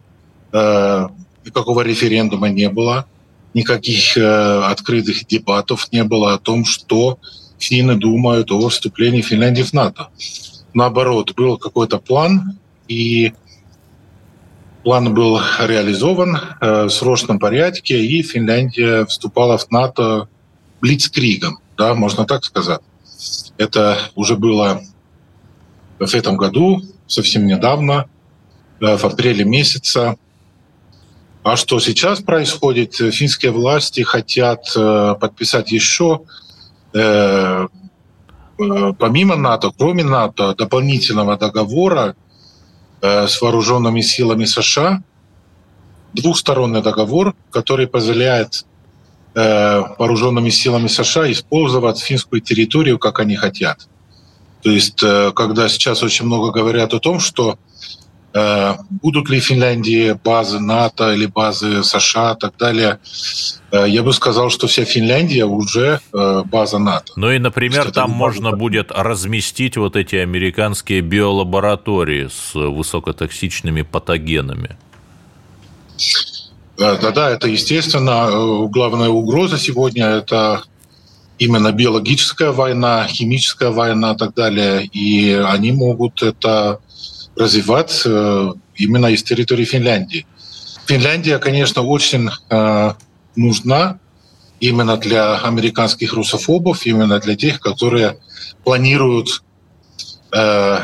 э, 0.52 1.08
никакого 1.44 1.82
референдума 1.82 2.48
не 2.48 2.70
было 2.70 3.06
никаких 3.54 4.16
э, 4.16 4.62
открытых 4.64 5.26
дебатов 5.26 5.90
не 5.92 6.04
было 6.04 6.34
о 6.34 6.38
том, 6.38 6.64
что 6.64 7.18
финны 7.58 7.96
думают 7.96 8.50
о 8.50 8.68
вступлении 8.68 9.22
Финляндии 9.22 9.62
в 9.62 9.72
НАТО. 9.72 10.08
Наоборот, 10.72 11.34
был 11.34 11.58
какой-то 11.58 11.98
план, 11.98 12.58
и 12.88 13.32
план 14.82 15.12
был 15.12 15.40
реализован 15.58 16.36
э, 16.36 16.84
в 16.84 16.90
срочном 16.90 17.38
порядке, 17.38 18.04
и 18.04 18.22
Финляндия 18.22 19.04
вступала 19.06 19.58
в 19.58 19.70
НАТО 19.70 20.28
блицкригом, 20.80 21.58
да, 21.76 21.94
можно 21.94 22.24
так 22.24 22.44
сказать. 22.44 22.80
Это 23.58 23.98
уже 24.14 24.36
было 24.36 24.82
в 25.98 26.14
этом 26.14 26.36
году, 26.36 26.82
совсем 27.06 27.46
недавно, 27.46 28.06
э, 28.80 28.96
в 28.96 29.04
апреле 29.04 29.44
месяца. 29.44 30.16
А 31.42 31.57
что 31.57 31.81
сейчас 31.81 32.20
происходит? 32.20 32.94
Финские 32.96 33.53
власти 33.53 34.03
хотят 34.03 34.61
э, 34.76 35.14
подписать 35.18 35.72
еще 35.72 36.20
э, 36.92 37.66
э, 38.59 38.92
помимо 38.98 39.37
НАТО, 39.37 39.72
кроме 39.76 40.05
НАТО, 40.05 40.55
дополнительного 40.55 41.37
договора 41.38 42.14
с 43.03 43.40
вооруженными 43.40 44.03
силами 44.03 44.44
США, 44.44 45.03
двухсторонний 46.12 46.83
договор, 46.83 47.35
который 47.50 47.87
позволяет 47.87 48.66
вооруженными 49.35 50.50
силами 50.50 50.87
США 50.87 51.33
использовать 51.33 51.98
финскую 51.98 52.42
территорию, 52.42 52.98
как 52.98 53.20
они 53.20 53.37
хотят. 53.37 53.88
То 54.62 54.70
есть, 54.70 55.00
когда 55.35 55.70
сейчас 55.70 56.03
очень 56.03 56.26
много 56.26 56.50
говорят 56.50 56.92
о 56.92 56.98
том, 56.98 57.20
что 57.20 57.59
будут 58.32 59.28
ли 59.28 59.40
в 59.40 59.44
Финляндии 59.44 60.16
базы 60.22 60.60
НАТО 60.60 61.12
или 61.12 61.26
базы 61.26 61.82
США 61.82 62.32
и 62.32 62.38
так 62.38 62.56
далее? 62.56 62.98
Э, 63.72 63.86
я 63.88 64.02
бы 64.02 64.12
сказал, 64.12 64.50
что 64.50 64.66
вся 64.66 64.84
Финляндия 64.84 65.44
уже 65.44 66.00
э, 66.12 66.42
база 66.44 66.78
НАТО. 66.78 67.12
Ну 67.16 67.30
и, 67.30 67.38
например, 67.38 67.90
там 67.90 68.10
можно 68.10 68.52
будет 68.52 68.92
разместить 68.92 69.76
вот 69.76 69.96
эти 69.96 70.16
американские 70.16 71.00
биолаборатории 71.00 72.28
с 72.28 72.54
высокотоксичными 72.54 73.82
патогенами. 73.82 74.76
Да-да, 76.76 77.30
это 77.30 77.46
естественно. 77.48 78.68
Главная 78.68 79.10
угроза 79.10 79.58
сегодня– 79.58 80.06
это 80.06 80.62
именно 81.38 81.72
биологическая 81.72 82.52
война, 82.52 83.06
химическая 83.06 83.70
война 83.70 84.12
и 84.12 84.16
так 84.16 84.34
далее. 84.34 84.86
И 84.86 85.32
они 85.32 85.72
могут 85.72 86.22
это 86.22 86.80
развивать 87.36 88.02
э, 88.04 88.52
именно 88.76 89.06
из 89.06 89.22
территории 89.22 89.64
Финляндии. 89.64 90.26
Финляндия, 90.86 91.38
конечно, 91.38 91.82
очень 91.82 92.28
э, 92.50 92.92
нужна 93.36 93.98
именно 94.58 94.96
для 94.96 95.36
американских 95.36 96.12
русофобов, 96.12 96.84
именно 96.86 97.18
для 97.20 97.36
тех, 97.36 97.60
которые 97.60 98.18
планируют 98.64 99.42
э, 100.34 100.80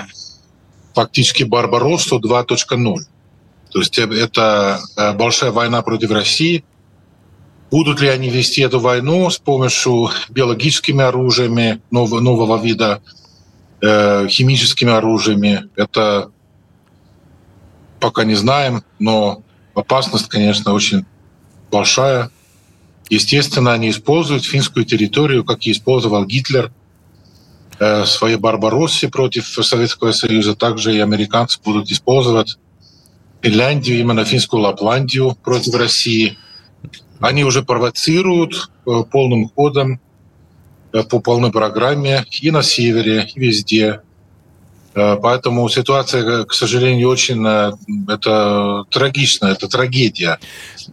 фактически 0.95 1.43
Барбароссу 1.43 2.19
2.0. 2.21 2.97
То 3.71 3.81
есть 3.81 3.99
это 3.99 4.81
большая 5.19 5.51
война 5.51 5.83
против 5.83 6.11
России. 6.11 6.65
Будут 7.71 8.01
ли 8.01 8.09
они 8.09 8.31
вести 8.31 8.63
эту 8.63 8.79
войну 8.79 9.29
с 9.29 9.39
помощью 9.39 10.09
биологическими 10.29 11.03
оружиями 11.03 11.83
нового, 11.91 12.21
нового 12.21 12.63
вида, 12.63 13.03
э, 13.83 14.29
химическими 14.29 14.93
оружиями? 14.93 15.69
Это 15.75 16.31
пока 18.01 18.25
не 18.25 18.35
знаем, 18.35 18.83
но 18.99 19.43
опасность, 19.75 20.29
конечно, 20.29 20.73
очень 20.73 21.05
большая. 21.71 22.31
Естественно, 23.09 23.73
они 23.73 23.91
используют 23.91 24.45
финскую 24.45 24.85
территорию, 24.85 25.45
как 25.45 25.67
и 25.67 25.73
использовал 25.73 26.25
Гитлер 26.25 26.73
э, 27.79 28.03
в 28.03 28.07
своей 28.07 28.37
Барбароссе 28.37 29.09
против 29.09 29.47
Советского 29.47 30.13
Союза. 30.13 30.57
Также 30.57 30.95
и 30.95 31.01
американцы 31.01 31.61
будут 31.63 31.91
использовать 31.91 32.59
Финляндию, 33.43 34.01
именно 34.01 34.25
финскую 34.25 34.63
Лапландию 34.63 35.37
против 35.45 35.75
России. 35.75 36.37
Они 37.21 37.45
уже 37.45 37.63
провоцируют 37.63 38.71
э, 38.87 38.91
полным 39.11 39.49
ходом 39.49 40.01
э, 40.93 41.03
по 41.05 41.21
полной 41.21 41.53
программе 41.53 42.25
и 42.41 42.51
на 42.51 42.63
севере, 42.63 43.29
и 43.35 43.39
везде. 43.39 44.01
Э, 44.97 45.17
поэтому 45.23 45.69
ситуация, 45.69 46.45
к 46.45 46.53
сожалению, 46.53 47.09
очень 47.09 47.47
это 48.09 48.85
трагичная, 48.91 49.53
это 49.53 49.69
трагедия. 49.69 50.39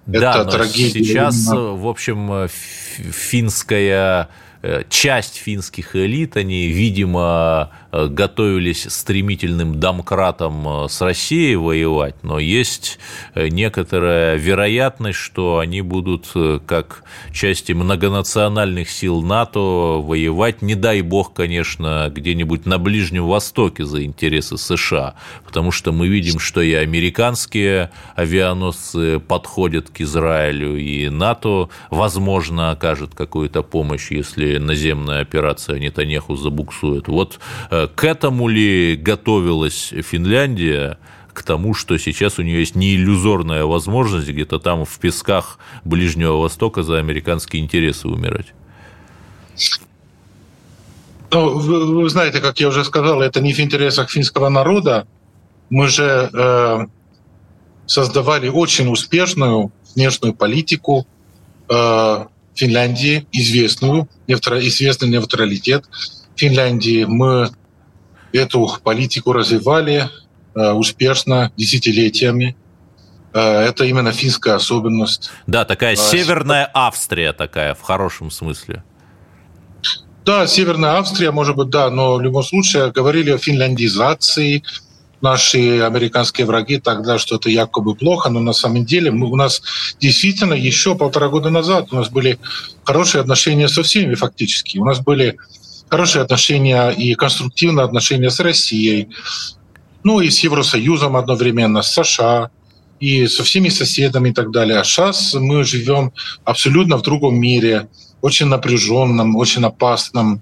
Да, 0.05 0.41
это 0.41 0.51
трагедия. 0.51 1.03
Сейчас, 1.03 1.47
в 1.47 1.87
общем, 1.87 2.47
финская 2.49 4.29
Э, 4.65 4.83
часть 4.87 5.35
финских 5.35 5.93
элит, 5.93 6.37
они, 6.37 6.67
видимо, 6.67 7.69
э, 7.69 7.82
готовились 8.07 8.87
стремительным 8.89 9.79
домкратом 9.79 10.85
э, 10.85 10.89
с 10.89 11.01
Россией 11.01 11.55
воевать, 11.55 12.15
но 12.23 12.39
есть 12.39 12.99
некоторая 13.35 14.35
вероятность, 14.35 15.19
что 15.19 15.59
они 15.59 15.81
будут 15.81 16.31
как 16.65 17.03
части 17.31 17.71
многонациональных 17.71 18.89
сил 18.89 19.21
НАТО 19.21 19.59
воевать, 19.59 20.61
не 20.61 20.75
дай 20.75 21.01
бог, 21.01 21.33
конечно, 21.33 22.11
где-нибудь 22.13 22.65
на 22.65 22.77
Ближнем 22.77 23.25
Востоке 23.25 23.85
за 23.85 24.03
интересы 24.03 24.57
США, 24.57 25.15
потому 25.45 25.71
что 25.71 25.91
мы 25.91 26.07
видим, 26.07 26.39
что 26.39 26.61
и 26.61 26.73
американские 26.73 27.91
авианосцы 28.15 29.19
подходят 29.19 29.89
к 29.89 30.01
Израилю, 30.01 30.77
и 30.77 31.09
НАТО, 31.09 31.69
возможно, 31.89 32.71
окажет 32.71 33.13
какую-то 33.15 33.61
помощь, 33.63 34.11
если 34.11 34.57
наземная 34.57 35.21
операция 35.21 35.79
Нетаньяху 35.79 36.35
забуксует. 36.35 37.07
Вот 37.07 37.39
э, 37.69 37.82
к 37.87 38.03
этому 38.03 38.47
ли 38.47 38.95
готовилась 38.95 39.93
Финляндия, 40.01 40.97
к 41.33 41.43
тому, 41.43 41.73
что 41.73 41.97
сейчас 41.97 42.39
у 42.39 42.43
нее 42.43 42.59
есть 42.59 42.75
неиллюзорная 42.75 43.65
возможность 43.65 44.27
где-то 44.27 44.59
там 44.59 44.85
в 44.85 44.99
песках 44.99 45.57
Ближнего 45.83 46.37
Востока 46.37 46.83
за 46.83 46.99
американские 46.99 47.63
интересы 47.63 48.07
умирать? 48.07 48.53
Ну, 51.31 51.57
вы, 51.57 52.01
вы 52.01 52.09
знаете, 52.09 52.39
как 52.39 52.59
я 52.59 52.67
уже 52.67 52.85
сказал, 52.85 53.21
это 53.21 53.41
не 53.41 53.53
в 53.53 53.59
интересах 53.59 54.11
финского 54.11 54.49
народа. 54.49 55.07
Мы 55.71 55.87
же 55.87 56.29
э, 56.31 56.79
создавали 57.87 58.49
очень 58.49 58.87
успешную 58.91 59.71
внешнюю 59.95 60.35
политику, 60.35 61.07
э, 61.69 62.25
Финляндии 62.55 63.25
известную, 63.31 64.07
известный 64.27 65.09
нейтралитет 65.09 65.85
Финляндии. 66.35 67.05
Мы 67.05 67.49
эту 68.37 68.69
политику 68.83 69.33
развивали 69.33 70.09
э, 70.55 70.71
успешно 70.71 71.51
десятилетиями. 71.57 72.55
Э, 73.33 73.39
это 73.39 73.85
именно 73.85 74.11
финская 74.11 74.55
особенность. 74.55 75.31
Да, 75.47 75.65
такая 75.65 75.93
а, 75.93 75.95
северная 75.95 76.69
Австрия 76.73 77.33
такая, 77.33 77.73
в 77.73 77.81
хорошем 77.81 78.31
смысле. 78.31 78.83
Да, 80.25 80.47
Северная 80.47 80.91
Австрия, 80.91 81.31
может 81.31 81.57
быть, 81.57 81.69
да, 81.69 81.89
но 81.89 82.15
в 82.15 82.21
любом 82.21 82.43
случае 82.43 82.91
говорили 82.91 83.31
о 83.31 83.37
финляндизации, 83.37 84.63
наши 85.23 85.79
американские 85.79 86.45
враги 86.45 86.79
тогда, 86.79 87.17
что 87.17 87.37
это 87.37 87.49
якобы 87.49 87.95
плохо, 87.95 88.29
но 88.29 88.41
на 88.41 88.53
самом 88.53 88.85
деле 88.85 89.09
мы, 89.09 89.27
у 89.27 89.35
нас 89.37 89.61
действительно 89.99 90.53
еще 90.53 90.95
полтора 90.95 91.29
года 91.29 91.49
назад 91.49 91.93
у 91.93 91.95
нас 91.95 92.09
были 92.09 92.39
хорошие 92.83 93.21
отношения 93.21 93.69
со 93.69 93.83
всеми 93.83 94.15
фактически. 94.15 94.77
У 94.77 94.85
нас 94.85 94.99
были 94.99 95.37
хорошие 95.93 96.23
отношения 96.23 96.89
и 96.89 97.13
конструктивные 97.13 97.85
отношения 97.85 98.31
с 98.31 98.39
Россией, 98.39 99.09
ну 100.03 100.21
и 100.21 100.31
с 100.31 100.43
Евросоюзом 100.43 101.15
одновременно, 101.15 101.83
с 101.83 101.93
США, 101.93 102.49
и 102.99 103.27
со 103.27 103.43
всеми 103.43 103.69
соседами 103.69 104.29
и 104.29 104.33
так 104.33 104.49
далее. 104.49 104.79
А 104.79 104.83
сейчас 104.83 105.35
мы 105.35 105.63
живем 105.63 106.11
абсолютно 106.45 106.97
в 106.97 107.03
другом 107.03 107.35
мире, 107.35 107.87
очень 108.21 108.47
напряженном, 108.47 109.35
очень 109.35 109.63
опасном. 109.65 110.41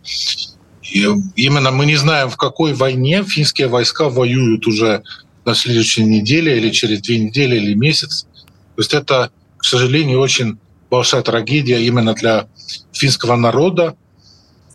И 0.94 1.06
именно 1.36 1.72
мы 1.72 1.86
не 1.86 1.98
знаем, 1.98 2.30
в 2.30 2.38
какой 2.38 2.74
войне 2.74 3.24
финские 3.24 3.68
войска 3.68 4.08
воюют 4.08 4.68
уже 4.68 5.04
на 5.46 5.54
следующей 5.54 6.06
неделе 6.06 6.58
или 6.58 6.70
через 6.70 7.02
две 7.02 7.20
недели 7.20 7.58
или 7.58 7.74
месяц. 7.74 8.26
То 8.76 8.82
есть 8.82 8.94
это, 8.94 9.32
к 9.58 9.66
сожалению, 9.66 10.22
очень 10.22 10.58
большая 10.90 11.24
трагедия 11.24 11.86
именно 11.86 12.14
для 12.14 12.48
финского 12.94 13.36
народа, 13.36 13.96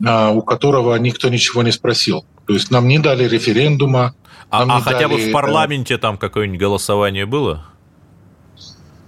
у 0.00 0.42
которого 0.42 0.96
никто 0.96 1.28
ничего 1.28 1.62
не 1.62 1.72
спросил. 1.72 2.24
То 2.46 2.54
есть 2.54 2.70
нам 2.70 2.88
не 2.88 2.98
дали 2.98 3.28
референдума. 3.28 4.14
А, 4.50 4.62
а 4.62 4.80
хотя 4.80 5.08
бы 5.08 5.16
в 5.16 5.32
парламенте 5.32 5.98
там 5.98 6.18
какое-нибудь 6.18 6.60
голосование 6.60 7.26
было? 7.26 7.64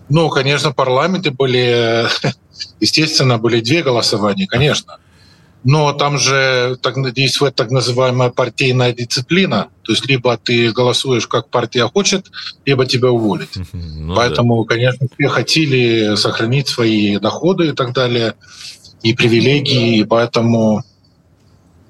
Ну, 0.09 0.29
конечно, 0.31 0.73
парламенты 0.73 1.31
были, 1.31 2.07
естественно, 2.81 3.39
были 3.39 3.61
две 3.61 3.83
голосования, 3.83 4.47
конечно 4.47 4.99
но 5.65 5.93
там 5.93 6.19
же 6.19 6.79
так, 6.81 6.95
действует 7.13 7.55
так 7.55 7.71
называемая 7.71 8.31
партийная 8.31 8.93
дисциплина. 8.93 9.69
То 9.83 9.93
есть 9.93 10.07
либо 10.07 10.37
ты 10.37 10.73
голосуешь, 10.73 11.27
как 11.27 11.51
партия 11.51 11.87
хочет, 11.87 12.27
либо 12.65 12.87
тебя 12.87 13.11
уволят. 13.11 13.49
Ну, 13.73 14.15
Поэтому, 14.15 14.65
да. 14.65 14.75
конечно, 14.75 15.07
все 15.19 15.29
хотели 15.29 16.15
сохранить 16.17 16.69
свои 16.69 17.19
доходы 17.19 17.69
и 17.69 17.73
так 17.73 17.93
далее, 17.93 18.35
и 19.03 19.15
привилегии, 19.15 19.99
и 19.99 20.05
поэтому 20.05 20.83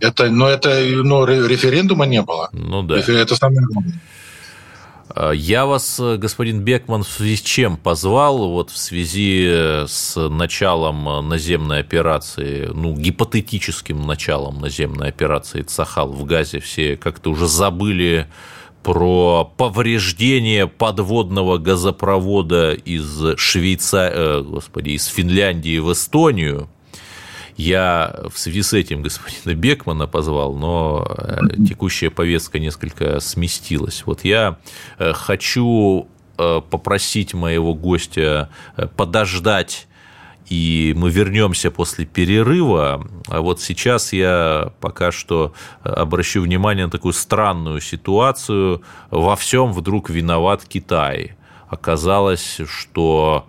это, 0.01 0.31
но 0.31 0.49
это, 0.49 0.81
но 1.03 1.25
референдума 1.25 2.07
не 2.07 2.23
было. 2.23 2.49
Ну 2.53 2.83
да. 2.83 2.99
Это 2.99 3.35
самое 3.35 3.66
главное. 3.66 4.01
А, 5.11 5.33
я 5.33 5.66
вас, 5.66 5.99
э, 5.99 6.16
господин 6.16 6.61
Бекман, 6.61 7.03
в 7.03 7.09
связи 7.09 7.37
с 7.37 7.42
чем 7.42 7.77
позвал? 7.77 8.51
Вот 8.51 8.71
в 8.71 8.77
связи 8.77 9.47
э, 9.49 9.87
с 9.88 10.29
началом 10.29 11.09
э, 11.09 11.21
наземной 11.23 11.81
операции, 11.81 12.71
ну, 12.73 12.94
гипотетическим 12.94 14.07
началом 14.07 14.61
наземной 14.61 15.09
операции 15.09 15.62
Цахал 15.62 16.12
в 16.12 16.25
Газе. 16.25 16.61
Все 16.61 16.97
как-то 16.97 17.31
уже 17.31 17.49
забыли 17.49 18.29
про 18.83 19.44
повреждение 19.57 20.68
подводного 20.68 21.59
газопровода 21.59 22.73
из 22.73 23.37
Швейцарии, 23.37 24.42
господи, 24.42 24.90
из 24.90 25.07
Финляндии 25.07 25.79
в 25.79 25.92
Эстонию. 25.92 26.68
Я 27.59 28.21
в 28.33 28.38
связи 28.38 28.62
с 28.62 28.73
этим 28.73 29.03
господина 29.03 29.53
Бекмана 29.55 30.07
позвал, 30.07 30.55
но 30.55 31.05
э, 31.18 31.40
текущая 31.68 32.09
повестка 32.09 32.61
несколько 32.61 33.18
сместилась. 33.18 34.05
Вот 34.07 34.25
я 34.25 34.59
э, 34.99 35.12
хочу 35.12 36.07
э, 36.38 36.61
попросить 36.71 37.35
моего 37.35 37.75
гостя 37.75 38.49
подождать 38.97 39.88
и 40.49 40.94
мы 40.97 41.11
вернемся 41.11 41.71
после 41.73 42.07
перерыва. 42.07 43.07
А 43.27 43.40
вот 43.40 43.61
сейчас 43.61 44.12
я 44.12 44.73
пока 44.81 45.12
что 45.12 45.53
обращу 45.83 46.40
внимание 46.40 46.87
на 46.87 46.92
такую 46.92 47.12
странную 47.12 47.81
ситуацию. 47.81 48.83
Во 49.11 49.37
всем 49.37 49.73
вдруг 49.73 50.09
виноват 50.09 50.64
Китай. 50.64 51.33
Оказалось, 51.68 52.61
что 52.66 53.47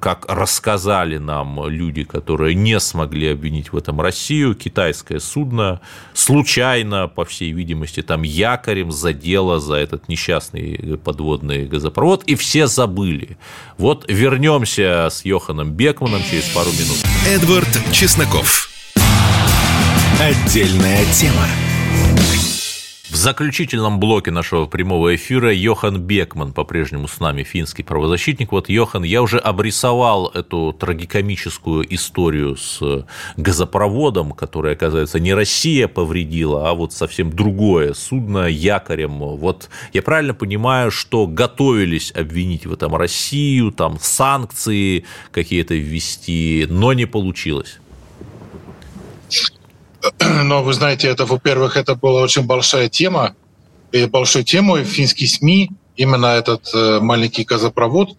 как 0.00 0.26
рассказали 0.28 1.18
нам 1.18 1.68
люди, 1.68 2.04
которые 2.04 2.54
не 2.54 2.78
смогли 2.80 3.32
обвинить 3.32 3.72
в 3.72 3.76
этом 3.76 4.00
Россию, 4.00 4.54
китайское 4.54 5.18
судно 5.18 5.80
случайно, 6.14 7.08
по 7.08 7.24
всей 7.24 7.52
видимости, 7.52 8.02
там 8.02 8.22
якорем 8.22 8.92
задело 8.92 9.60
за 9.60 9.76
этот 9.76 10.08
несчастный 10.08 10.98
подводный 10.98 11.66
газопровод, 11.66 12.24
и 12.24 12.34
все 12.34 12.66
забыли. 12.66 13.38
Вот 13.78 14.04
вернемся 14.08 15.08
с 15.10 15.24
Йоханом 15.24 15.72
Бекманом 15.72 16.22
через 16.28 16.48
пару 16.50 16.70
минут. 16.72 16.98
Эдвард 17.26 17.68
Чесноков. 17.92 18.68
Отдельная 20.20 21.04
тема. 21.12 21.46
В 23.12 23.16
заключительном 23.16 24.00
блоке 24.00 24.30
нашего 24.30 24.64
прямого 24.64 25.14
эфира 25.14 25.52
Йохан 25.52 26.00
Бекман 26.00 26.54
по-прежнему 26.54 27.08
с 27.08 27.20
нами, 27.20 27.42
финский 27.42 27.82
правозащитник. 27.82 28.52
Вот, 28.52 28.70
Йохан, 28.70 29.02
я 29.02 29.20
уже 29.20 29.36
обрисовал 29.36 30.28
эту 30.28 30.72
трагикомическую 30.72 31.94
историю 31.94 32.56
с 32.56 33.04
газопроводом, 33.36 34.32
который, 34.32 34.72
оказывается, 34.72 35.20
не 35.20 35.34
Россия 35.34 35.88
повредила, 35.88 36.70
а 36.70 36.72
вот 36.72 36.94
совсем 36.94 37.30
другое 37.30 37.92
судно 37.92 38.46
якорем. 38.46 39.18
Вот 39.18 39.68
я 39.92 40.00
правильно 40.00 40.32
понимаю, 40.32 40.90
что 40.90 41.26
готовились 41.26 42.12
обвинить 42.12 42.64
в 42.64 42.72
этом 42.72 42.96
Россию, 42.96 43.72
там 43.72 43.98
санкции 44.00 45.04
какие-то 45.32 45.74
ввести, 45.74 46.66
но 46.70 46.94
не 46.94 47.04
получилось? 47.04 47.78
Но 50.44 50.62
вы 50.62 50.72
знаете, 50.72 51.08
это, 51.08 51.26
во-первых, 51.26 51.76
это 51.76 51.94
была 51.94 52.22
очень 52.22 52.42
большая 52.42 52.88
тема, 52.88 53.34
и 53.92 54.06
большой 54.06 54.42
темой 54.44 54.84
финские 54.84 55.28
СМИ, 55.28 55.70
именно 55.96 56.26
этот 56.26 56.70
э, 56.74 57.00
маленький 57.00 57.44
газопровод. 57.44 58.16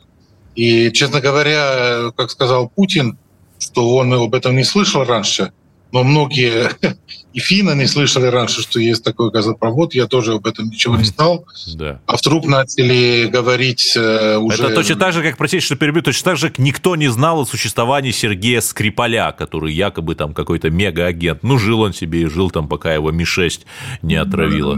И, 0.56 0.92
честно 0.92 1.20
говоря, 1.20 1.72
э, 1.74 2.12
как 2.16 2.30
сказал 2.30 2.70
Путин, 2.70 3.18
что 3.58 3.96
он 3.96 4.14
об 4.14 4.36
этом 4.36 4.56
не 4.56 4.64
слышал 4.64 5.04
раньше– 5.04 5.52
но 5.94 6.04
многие 6.04 6.72
и 7.34 7.40
финны 7.40 7.76
не 7.76 7.86
слышали 7.86 8.26
раньше, 8.26 8.62
что 8.64 8.80
есть 8.80 9.04
такой 9.04 9.32
газопровод. 9.32 9.94
Я 9.94 10.08
тоже 10.08 10.34
об 10.34 10.48
этом 10.48 10.66
ничего 10.66 10.98
не 10.98 11.04
знал. 11.04 11.46
Да. 11.76 12.02
А 12.08 12.18
вдруг 12.18 12.48
начали 12.48 13.28
говорить 13.28 13.94
э, 13.96 14.38
уже... 14.38 14.64
Это 14.64 14.74
точно 14.74 14.96
так 14.96 15.14
же, 15.14 15.22
как, 15.22 15.38
простите, 15.38 15.64
что 15.64 15.76
перебью, 15.76 16.02
точно 16.02 16.32
так 16.32 16.38
же 16.38 16.52
никто 16.58 16.96
не 16.96 17.10
знал 17.10 17.42
о 17.42 17.46
существовании 17.46 18.12
Сергея 18.12 18.60
Скрипаля, 18.62 19.32
который 19.32 19.72
якобы 19.72 20.16
там 20.16 20.34
какой-то 20.34 20.72
мега-агент. 20.72 21.44
Ну, 21.44 21.60
жил 21.60 21.82
он 21.82 21.94
себе 21.94 22.24
и 22.24 22.26
жил 22.26 22.50
там, 22.50 22.68
пока 22.68 22.94
его 22.94 23.12
Ми-6 23.12 23.62
не 24.02 24.16
отравило. 24.16 24.78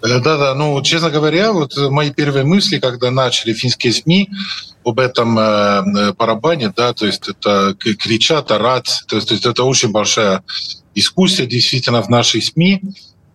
Да-да, 0.00 0.54
ну, 0.54 0.80
честно 0.82 1.10
говоря, 1.10 1.52
вот 1.52 1.76
мои 1.90 2.10
первые 2.10 2.44
мысли, 2.44 2.78
когда 2.78 3.10
начали 3.10 3.52
финские 3.52 3.92
СМИ 3.92 4.30
об 4.86 5.00
этом 5.00 5.38
э, 5.38 6.12
барабане, 6.12 6.72
да, 6.74 6.92
то 6.92 7.06
есть 7.06 7.28
это 7.28 7.74
кричат, 7.74 8.52
орат, 8.52 8.86
то 9.08 9.16
есть, 9.16 9.28
то 9.28 9.34
есть 9.34 9.44
это 9.44 9.64
очень 9.64 9.90
большая 9.90 10.44
дискуссия 10.94 11.46
действительно 11.46 12.02
в 12.02 12.08
нашей 12.08 12.40
СМИ, 12.40 12.80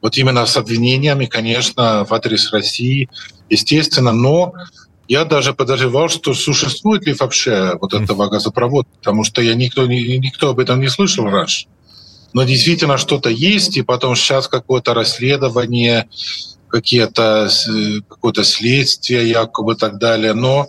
вот 0.01 0.17
именно 0.17 0.45
с 0.45 0.55
обвинениями, 0.55 1.25
конечно, 1.25 2.05
в 2.05 2.13
адрес 2.13 2.51
России, 2.53 3.09
естественно, 3.49 4.13
но 4.13 4.53
я 5.09 5.25
даже 5.25 5.53
подозревал, 5.53 6.07
что 6.07 6.33
существует 6.33 7.05
ли 7.05 7.13
вообще 7.13 7.77
вот 7.81 7.93
этого 7.93 8.29
газопровода, 8.29 8.87
потому 8.99 9.25
что 9.25 9.41
я 9.41 9.53
никто, 9.53 9.85
никто 9.85 10.51
об 10.51 10.59
этом 10.59 10.79
не 10.79 10.87
слышал 10.87 11.25
раньше. 11.25 11.67
Но 12.31 12.43
действительно 12.43 12.97
что-то 12.97 13.29
есть, 13.29 13.75
и 13.75 13.81
потом 13.81 14.15
сейчас 14.15 14.47
какое-то 14.47 14.93
расследование, 14.93 16.07
какие-то 16.71 17.49
какое-то 18.07 18.43
следствие 18.43 19.29
якобы 19.29 19.75
так 19.75 19.99
далее. 19.99 20.33
Но 20.33 20.67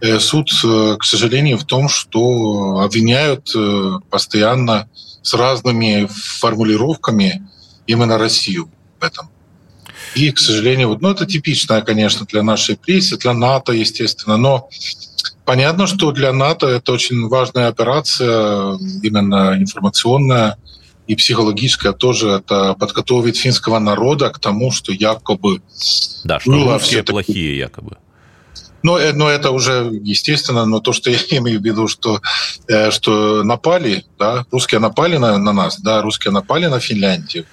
э, 0.00 0.18
суд, 0.18 0.48
э, 0.64 0.96
к 0.98 1.04
сожалению, 1.04 1.58
в 1.58 1.64
том, 1.64 1.88
что 1.88 2.80
обвиняют 2.80 3.50
э, 3.54 3.98
постоянно 4.10 4.88
с 5.22 5.34
разными 5.34 6.08
формулировками 6.40 7.48
именно 7.86 8.18
Россию 8.18 8.70
в 9.00 9.04
этом. 9.04 9.30
И, 10.14 10.30
к 10.30 10.38
сожалению, 10.38 10.88
вот, 10.88 11.02
ну, 11.02 11.10
это 11.10 11.26
типичное, 11.26 11.82
конечно, 11.82 12.26
для 12.26 12.42
нашей 12.42 12.76
прессы, 12.76 13.18
для 13.18 13.34
НАТО, 13.34 13.72
естественно, 13.72 14.36
но 14.36 14.68
понятно, 15.44 15.86
что 15.86 16.12
для 16.12 16.32
НАТО 16.32 16.68
это 16.68 16.92
очень 16.92 17.28
важная 17.28 17.68
операция, 17.68 18.78
именно 19.02 19.56
информационная, 19.58 20.56
и 21.06 21.14
психологическое 21.14 21.92
тоже 21.92 22.28
это 22.28 22.74
подготовить 22.74 23.38
финского 23.38 23.78
народа 23.78 24.30
к 24.30 24.38
тому, 24.38 24.70
что 24.72 24.92
якобы 24.92 25.62
да, 26.24 26.40
что 26.40 26.50
было 26.50 26.74
русские 26.74 27.02
плохие 27.02 27.56
якобы. 27.56 27.96
Но, 28.82 28.98
э, 28.98 29.12
но 29.12 29.28
это 29.28 29.50
уже 29.50 29.90
естественно, 30.02 30.64
но 30.64 30.80
то, 30.80 30.92
что 30.92 31.10
я 31.10 31.18
имею 31.30 31.60
в 31.60 31.64
виду, 31.64 31.88
что, 31.88 32.20
э, 32.68 32.90
что 32.90 33.42
напали, 33.42 34.04
да, 34.18 34.44
русские 34.50 34.80
напали 34.80 35.16
на, 35.16 35.38
на 35.38 35.52
нас, 35.52 35.80
да, 35.80 36.02
русские 36.02 36.32
напали 36.32 36.66
на 36.66 36.80
Финляндию, 36.80 37.46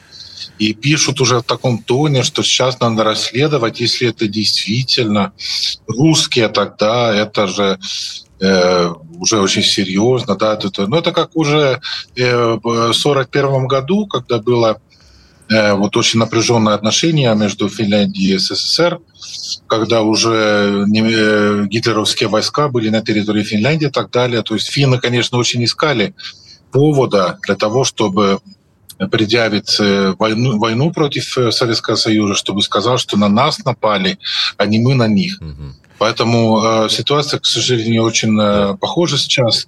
и 0.59 0.73
пишут 0.73 1.21
уже 1.21 1.39
в 1.39 1.43
таком 1.43 1.77
тоне, 1.77 2.23
что 2.23 2.43
сейчас 2.43 2.79
надо 2.79 3.03
расследовать, 3.03 3.79
если 3.79 4.09
это 4.09 4.27
действительно 4.27 5.33
русские, 5.87 6.49
тогда 6.49 7.13
это 7.13 7.47
же 7.47 7.79
э, 8.43 8.93
уже 9.19 9.39
очень 9.39 9.63
серьезно, 9.63 10.35
да, 10.35 10.53
это, 10.53 10.87
но 10.87 10.97
это 10.97 11.11
как 11.11 11.35
уже 11.35 11.79
э, 12.15 12.59
в 12.61 12.93
41 12.93 13.67
году, 13.67 14.05
когда 14.07 14.39
было 14.39 14.81
э, 15.49 15.73
вот 15.73 15.95
очень 15.95 16.19
напряженное 16.19 16.73
отношение 16.73 17.33
между 17.35 17.69
Финляндией 17.69 18.35
и 18.35 18.37
СССР, 18.37 18.99
когда 19.67 20.01
уже 20.01 20.85
э, 20.85 21.65
гитлеровские 21.67 22.29
войска 22.29 22.67
были 22.67 22.89
на 22.89 23.01
территории 23.01 23.43
Финляндии 23.43 23.87
и 23.87 23.91
так 23.91 24.11
далее. 24.11 24.41
То 24.43 24.55
есть 24.55 24.67
финны, 24.67 24.99
конечно, 24.99 25.37
очень 25.37 25.63
искали 25.63 26.13
повода 26.71 27.37
для 27.45 27.55
того, 27.55 27.83
чтобы 27.83 28.39
предъявить 29.11 29.79
э, 29.79 30.13
войну, 30.19 30.59
войну 30.59 30.91
против 30.91 31.37
э, 31.37 31.51
Советского 31.51 31.95
Союза, 31.95 32.35
чтобы 32.35 32.61
сказал, 32.61 32.97
что 32.97 33.17
на 33.17 33.29
нас 33.29 33.63
напали, 33.65 34.17
а 34.57 34.65
не 34.65 34.79
мы 34.79 34.95
на 34.95 35.07
них. 35.07 35.39
Угу. 35.41 35.75
Поэтому 35.97 36.61
э, 36.63 36.89
ситуация, 36.89 37.39
к 37.39 37.45
сожалению, 37.45 38.03
очень 38.03 38.37
э, 38.39 38.75
похожа 38.79 39.17
сейчас. 39.17 39.67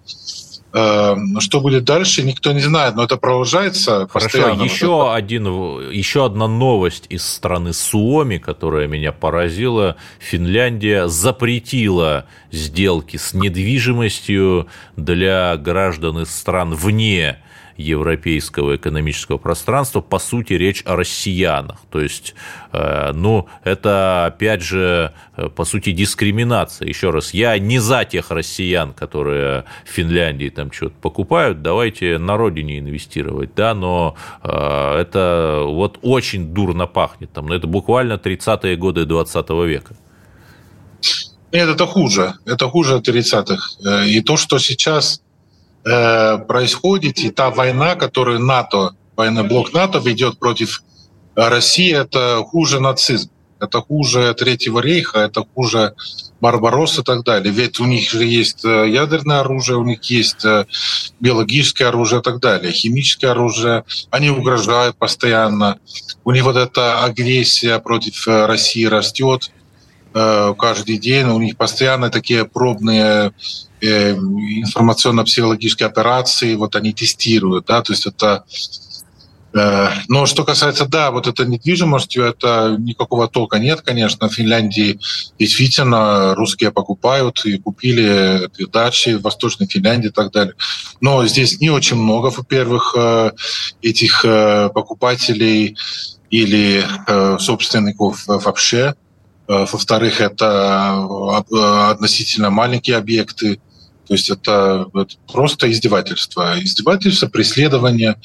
Э, 0.74 1.16
что 1.40 1.62
будет 1.62 1.86
дальше, 1.86 2.24
никто 2.24 2.52
не 2.52 2.60
знает, 2.60 2.96
но 2.96 3.04
это 3.04 3.16
продолжается. 3.16 4.08
Хорошо, 4.12 4.50
еще, 4.62 5.14
один, 5.14 5.46
еще 5.90 6.26
одна 6.26 6.48
новость 6.48 7.06
из 7.10 7.26
страны 7.26 7.72
Суоми, 7.72 8.38
которая 8.38 8.88
меня 8.88 9.14
поразила. 9.14 9.96
Финляндия 10.20 11.08
запретила 11.08 12.26
сделки 12.52 13.16
с 13.16 13.34
недвижимостью 13.34 14.68
для 14.98 15.56
граждан 15.56 16.20
из 16.20 16.30
стран 16.30 16.74
вне 16.76 17.40
европейского 17.78 18.76
экономического 18.76 19.38
пространства, 19.38 20.02
по 20.02 20.20
сути, 20.20 20.54
речь 20.54 20.82
о 20.86 20.96
россиянах. 20.96 21.80
То 21.92 22.00
есть, 22.00 22.36
э, 22.72 23.12
ну, 23.14 23.48
это, 23.64 24.26
опять 24.26 24.62
же, 24.62 25.14
э, 25.36 25.50
по 25.50 25.66
сути, 25.66 25.92
дискриминация. 25.92 26.88
Еще 26.88 27.10
раз, 27.10 27.34
я 27.34 27.58
не 27.60 27.80
за 27.80 28.06
тех 28.06 28.32
россиян, 28.32 28.94
которые 28.94 29.66
в 29.86 29.90
Финляндии 29.90 30.50
там 30.50 30.72
что-то 30.72 30.96
покупают, 31.02 31.62
давайте 31.62 32.18
на 32.18 32.38
родине 32.38 32.80
инвестировать, 32.80 33.54
да, 33.56 33.74
но 33.74 34.16
э, 34.44 34.98
это 35.00 35.64
вот 35.66 36.00
очень 36.02 36.54
дурно 36.54 36.88
пахнет. 36.88 37.32
Там, 37.34 37.52
это 37.52 37.68
буквально 37.68 38.14
30-е 38.14 38.78
годы 38.78 39.06
20 39.06 39.50
века. 39.66 39.96
Нет, 41.52 41.70
это 41.70 41.86
хуже. 41.86 42.34
Это 42.46 42.68
хуже 42.68 42.98
30-х. 43.00 44.06
И 44.06 44.22
то, 44.22 44.36
что 44.36 44.60
сейчас 44.60 45.22
Э, 45.88 46.40
происходит, 46.40 47.20
и 47.20 47.30
та 47.30 47.52
война, 47.52 47.94
которую 47.94 48.40
НАТО, 48.40 48.96
военный 49.16 49.44
блок 49.44 49.72
НАТО 49.72 50.00
ведет 50.00 50.40
против 50.40 50.82
России, 51.36 51.94
это 51.94 52.44
хуже 52.44 52.80
нацизм, 52.80 53.30
это 53.60 53.82
хуже 53.82 54.34
Третьего 54.34 54.80
рейха, 54.80 55.20
это 55.20 55.46
хуже 55.54 55.94
Барбарос 56.42 56.98
и 56.98 57.04
так 57.04 57.24
далее. 57.24 57.54
Ведь 57.54 57.80
у 57.80 57.86
них 57.86 58.10
же 58.10 58.26
есть 58.26 58.66
э, 58.66 58.90
ядерное 58.90 59.42
оружие, 59.42 59.78
у 59.78 59.84
них 59.84 60.02
есть 60.06 60.44
э, 60.44 60.66
биологическое 61.20 61.90
оружие 61.90 62.22
и 62.22 62.24
так 62.24 62.40
далее, 62.40 62.74
химическое 62.74 63.28
оружие. 63.28 63.84
Они 64.10 64.32
угрожают 64.32 64.98
постоянно. 64.98 65.78
У 66.24 66.32
них 66.32 66.46
вот 66.46 66.56
эта 66.56 67.04
агрессия 67.04 67.78
против 67.78 68.28
России 68.28 68.86
растет 68.86 69.52
каждый 70.16 70.98
день. 70.98 71.28
У 71.28 71.40
них 71.40 71.58
постоянно 71.58 72.10
такие 72.10 72.46
пробные 72.46 73.34
Э, 73.82 74.14
информационно-психологические 74.14 75.88
операции, 75.88 76.56
вот 76.56 76.76
они 76.76 76.94
тестируют, 76.94 77.66
да, 77.66 77.82
то 77.82 77.94
есть 77.94 78.08
это 78.08 78.46
э, 79.54 79.90
но 80.08 80.26
что 80.26 80.44
касается, 80.44 80.86
да, 80.86 81.12
вот 81.12 81.28
этой 81.28 81.46
недвижимостью, 81.46 82.24
это 82.24 82.78
никакого 82.80 83.28
толка 83.28 83.60
нет, 83.60 83.82
конечно. 83.82 84.28
В 84.28 84.34
Финляндии 84.34 84.98
действительно 85.38 86.34
русские 86.36 86.72
покупают 86.72 87.46
и 87.46 87.58
купили 87.58 88.50
дачи 88.72 89.16
в 89.18 89.22
Восточной 89.22 89.68
Финляндии 89.68 90.08
и 90.08 90.12
так 90.12 90.32
далее. 90.32 90.56
Но 91.02 91.28
здесь 91.28 91.60
не 91.60 91.70
очень 91.70 91.98
много, 91.98 92.32
во-первых, 92.36 92.96
э, 92.98 93.32
этих 93.82 94.22
покупателей 94.74 95.78
или 96.32 96.84
собственников 97.40 98.24
вообще. 98.26 98.96
Во-вторых, 99.48 100.22
это 100.22 101.92
относительно 101.92 102.50
маленькие 102.50 102.98
объекты. 102.98 103.60
То 104.08 104.14
есть 104.14 104.30
это, 104.30 104.88
это 104.94 105.16
просто 105.32 105.72
издевательство. 105.72 106.56
Издевательство, 106.62 107.28
преследование. 107.28 108.16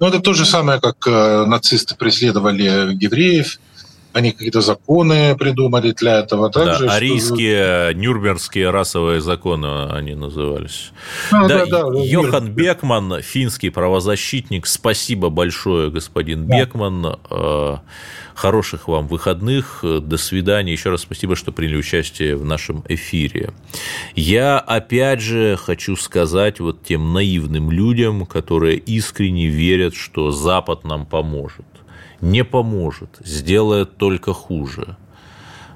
Ну, 0.00 0.08
это 0.08 0.20
то 0.20 0.34
же 0.34 0.44
самое, 0.44 0.80
как 0.80 0.96
э, 1.06 1.44
нацисты 1.46 1.94
преследовали 1.94 2.94
евреев. 3.00 3.60
Они 4.18 4.32
какие-то 4.32 4.60
законы 4.60 5.36
придумали 5.36 5.92
для 5.92 6.20
этого. 6.20 6.50
Также, 6.50 6.86
да, 6.86 6.94
арийские, 6.94 7.90
что... 7.90 7.98
нюрнбергские 7.98 8.70
расовые 8.70 9.20
законы 9.20 9.86
они 9.90 10.14
назывались. 10.14 10.92
А, 11.30 11.48
да, 11.48 11.66
да, 11.66 11.84
да, 11.88 12.00
Йохан 12.00 12.46
мир. 12.46 12.54
Бекман, 12.54 13.22
финский 13.22 13.70
правозащитник, 13.70 14.66
спасибо 14.66 15.30
большое, 15.30 15.90
господин 15.90 16.46
да. 16.46 16.58
Бекман. 16.58 17.18
Э, 17.30 17.76
хороших 18.38 18.86
вам 18.88 19.08
выходных. 19.08 19.80
До 19.82 20.16
свидания. 20.16 20.72
Еще 20.72 20.90
раз 20.90 21.02
спасибо, 21.02 21.34
что 21.34 21.50
приняли 21.50 21.76
участие 21.76 22.36
в 22.36 22.44
нашем 22.44 22.84
эфире. 22.88 23.52
Я 24.14 24.58
опять 24.58 25.20
же 25.20 25.56
хочу 25.56 25.96
сказать 25.96 26.60
вот 26.60 26.84
тем 26.84 27.12
наивным 27.12 27.70
людям, 27.70 28.26
которые 28.26 28.78
искренне 28.78 29.48
верят, 29.48 29.94
что 29.94 30.30
Запад 30.30 30.84
нам 30.84 31.04
поможет 31.04 31.66
не 32.20 32.44
поможет, 32.44 33.18
сделает 33.20 33.96
только 33.96 34.32
хуже. 34.32 34.96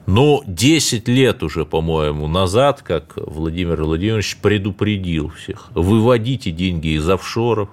Но 0.06 0.42
10 0.46 1.06
лет 1.06 1.42
уже, 1.42 1.64
по-моему, 1.64 2.26
назад, 2.26 2.82
как 2.82 3.14
Владимир 3.16 3.84
Владимирович 3.84 4.36
предупредил 4.38 5.28
всех, 5.28 5.70
выводите 5.74 6.50
деньги 6.50 6.96
из 6.96 7.08
офшоров, 7.08 7.68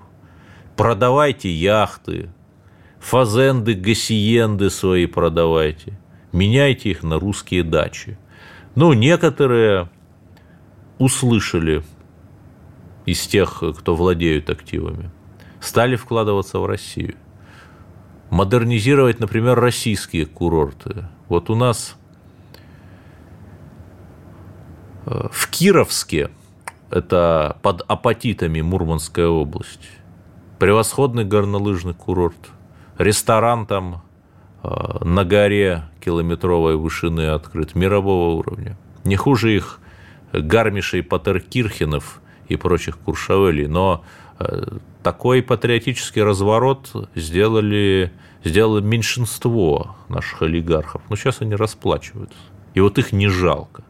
продавайте 0.75 1.51
яхты, 1.51 2.29
фазенды, 2.99 3.73
гасиенды 3.73 4.69
свои 4.69 5.07
продавайте, 5.07 5.99
меняйте 6.31 6.91
их 6.91 7.01
на 7.01 7.19
русские 7.19 7.63
дачи. 7.63 8.19
Ну, 8.75 8.93
некоторые 8.93 9.89
услышали 10.99 11.83
из 13.07 13.25
тех, 13.25 13.63
кто 13.79 13.95
владеют 13.95 14.51
активами, 14.51 15.09
стали 15.59 15.95
вкладываться 15.95 16.59
в 16.59 16.67
Россию– 16.67 17.15
модернизировать, 18.29 19.19
например, 19.19 19.59
российские 19.59 20.25
курорты. 20.25 21.07
Вот 21.27 21.49
у 21.49 21.55
нас 21.55 21.97
э, 25.05 25.27
в 25.31 25.49
Кировске, 25.49 26.29
это 26.89 27.57
под 27.61 27.83
Апатитами 27.87 28.61
Мурманская 28.61 29.27
область, 29.27 29.89
превосходный 30.57 31.25
горнолыжный 31.25 31.93
курорт, 31.93 32.49
ресторан 32.97 33.65
там 33.65 34.03
э, 34.63 35.03
на 35.03 35.25
горе 35.25 35.83
километровой 35.99 36.75
вышины 36.75 37.27
открыт, 37.27 37.75
мирового 37.75 38.35
уровня. 38.35 38.77
Не 39.03 39.15
хуже 39.15 39.55
их 39.55 39.79
Гармишей 40.33 41.01
Патеркирхенов 41.01 42.21
и 42.47 42.55
прочих 42.55 42.97
Куршавелей, 42.97 43.67
но 43.67 44.03
такой 45.03 45.41
патриотический 45.41 46.23
разворот 46.23 46.91
сделали, 47.15 48.11
сделало 48.43 48.79
меньшинство 48.79 49.95
наших 50.07 50.41
олигархов. 50.41 51.01
Но 51.09 51.15
сейчас 51.15 51.41
они 51.41 51.55
расплачиваются. 51.55 52.37
И 52.73 52.79
вот 52.79 52.97
их 52.97 53.11
не 53.11 53.27
жалко. 53.27 53.83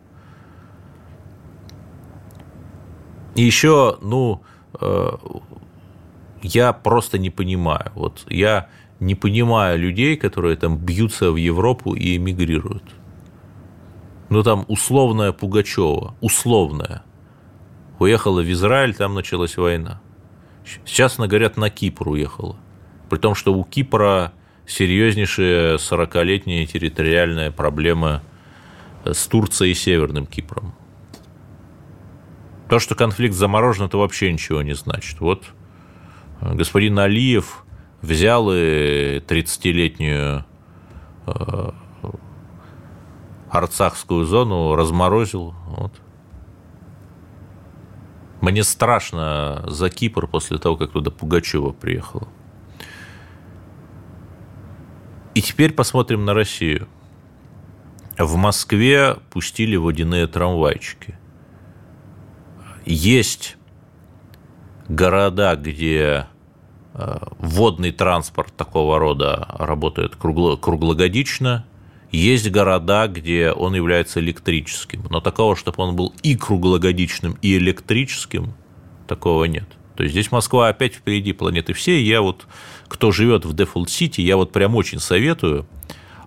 И 3.35 3.43
еще, 3.43 3.97
ну, 4.01 4.41
э, 4.81 5.11
я 6.41 6.73
просто 6.73 7.19
не 7.19 7.29
понимаю. 7.29 7.91
Вот 7.95 8.25
я 8.27 8.69
не 8.99 9.15
понимаю 9.15 9.79
людей, 9.79 10.17
которые 10.17 10.57
там 10.57 10.77
бьются 10.77 11.31
в 11.31 11.35
Европу 11.35 11.93
и 11.93 12.17
эмигрируют. 12.17 12.83
Ну, 14.29 14.43
там 14.43 14.65
условная 14.67 15.31
Пугачева, 15.31 16.15
условная. 16.21 17.03
Уехала 17.99 18.41
в 18.41 18.51
Израиль, 18.51 18.95
там 18.95 19.13
началась 19.13 19.57
война. 19.57 20.01
Сейчас 20.85 21.17
она, 21.17 21.27
говорят, 21.27 21.57
на 21.57 21.69
Кипр 21.69 22.09
уехала. 22.09 22.55
При 23.09 23.17
том, 23.17 23.35
что 23.35 23.53
у 23.53 23.63
Кипра 23.63 24.33
серьезнейшая 24.67 25.77
40-летняя 25.77 26.65
территориальная 26.65 27.51
проблема 27.51 28.21
с 29.03 29.27
Турцией 29.27 29.71
и 29.71 29.75
Северным 29.75 30.25
Кипром. 30.25 30.73
То, 32.69 32.77
что 32.77 32.93
конфликт 32.93 33.33
заморожен, 33.33 33.85
это 33.85 33.97
вообще 33.97 34.31
ничего 34.31 34.61
не 34.61 34.75
значит. 34.75 35.19
Вот 35.21 35.43
э, 36.41 36.53
господин 36.53 36.99
Алиев 36.99 37.65
взял 38.01 38.51
и 38.51 39.19
30-летнюю 39.27 40.45
э, 41.25 41.71
Арцахскую 43.49 44.25
зону 44.25 44.75
разморозил. 44.75 45.55
Вот. 45.65 45.93
Мне 48.41 48.63
страшно 48.63 49.63
за 49.67 49.89
Кипр 49.89 50.27
после 50.27 50.57
того, 50.57 50.77
как 50.77 50.91
туда 50.91 51.11
Пугачева 51.11 51.71
приехала. 51.71 52.27
И 55.35 55.41
теперь 55.41 55.73
посмотрим 55.73 56.25
на 56.25 56.33
Россию. 56.33 56.87
В 58.17 58.35
Москве 58.35 59.15
пустили 59.29 59.75
водяные 59.75 60.27
трамвайчики. 60.27 61.17
Есть 62.85 63.57
города, 64.87 65.55
где 65.55 66.25
э, 66.93 67.17
водный 67.37 67.91
транспорт 67.91 68.53
такого 68.55 68.99
рода 68.99 69.47
работает 69.57 70.15
круглогодично– 70.15 71.65
есть 72.11 72.49
города, 72.49 73.07
где 73.07 73.51
он 73.51 73.75
является 73.75 74.19
электрическим, 74.19 75.05
но 75.09 75.21
такого, 75.21 75.55
чтобы 75.55 75.83
он 75.83 75.95
был 75.95 76.13
и 76.23 76.35
круглогодичным, 76.35 77.37
и 77.41 77.57
электрическим, 77.57 78.53
такого 79.07 79.45
нет. 79.45 79.65
То 79.95 80.03
есть 80.03 80.13
здесь 80.13 80.31
Москва 80.31 80.69
опять 80.69 80.95
впереди 80.95 81.33
планеты 81.33 81.73
всей. 81.73 82.03
Я 82.03 82.21
вот, 82.21 82.47
кто 82.87 83.11
живет 83.11 83.45
в 83.45 83.53
Дефолт 83.53 83.89
Сити, 83.89 84.21
я 84.21 84.37
вот 84.37 84.51
прям 84.51 84.75
очень 84.75 84.99
советую, 84.99 85.67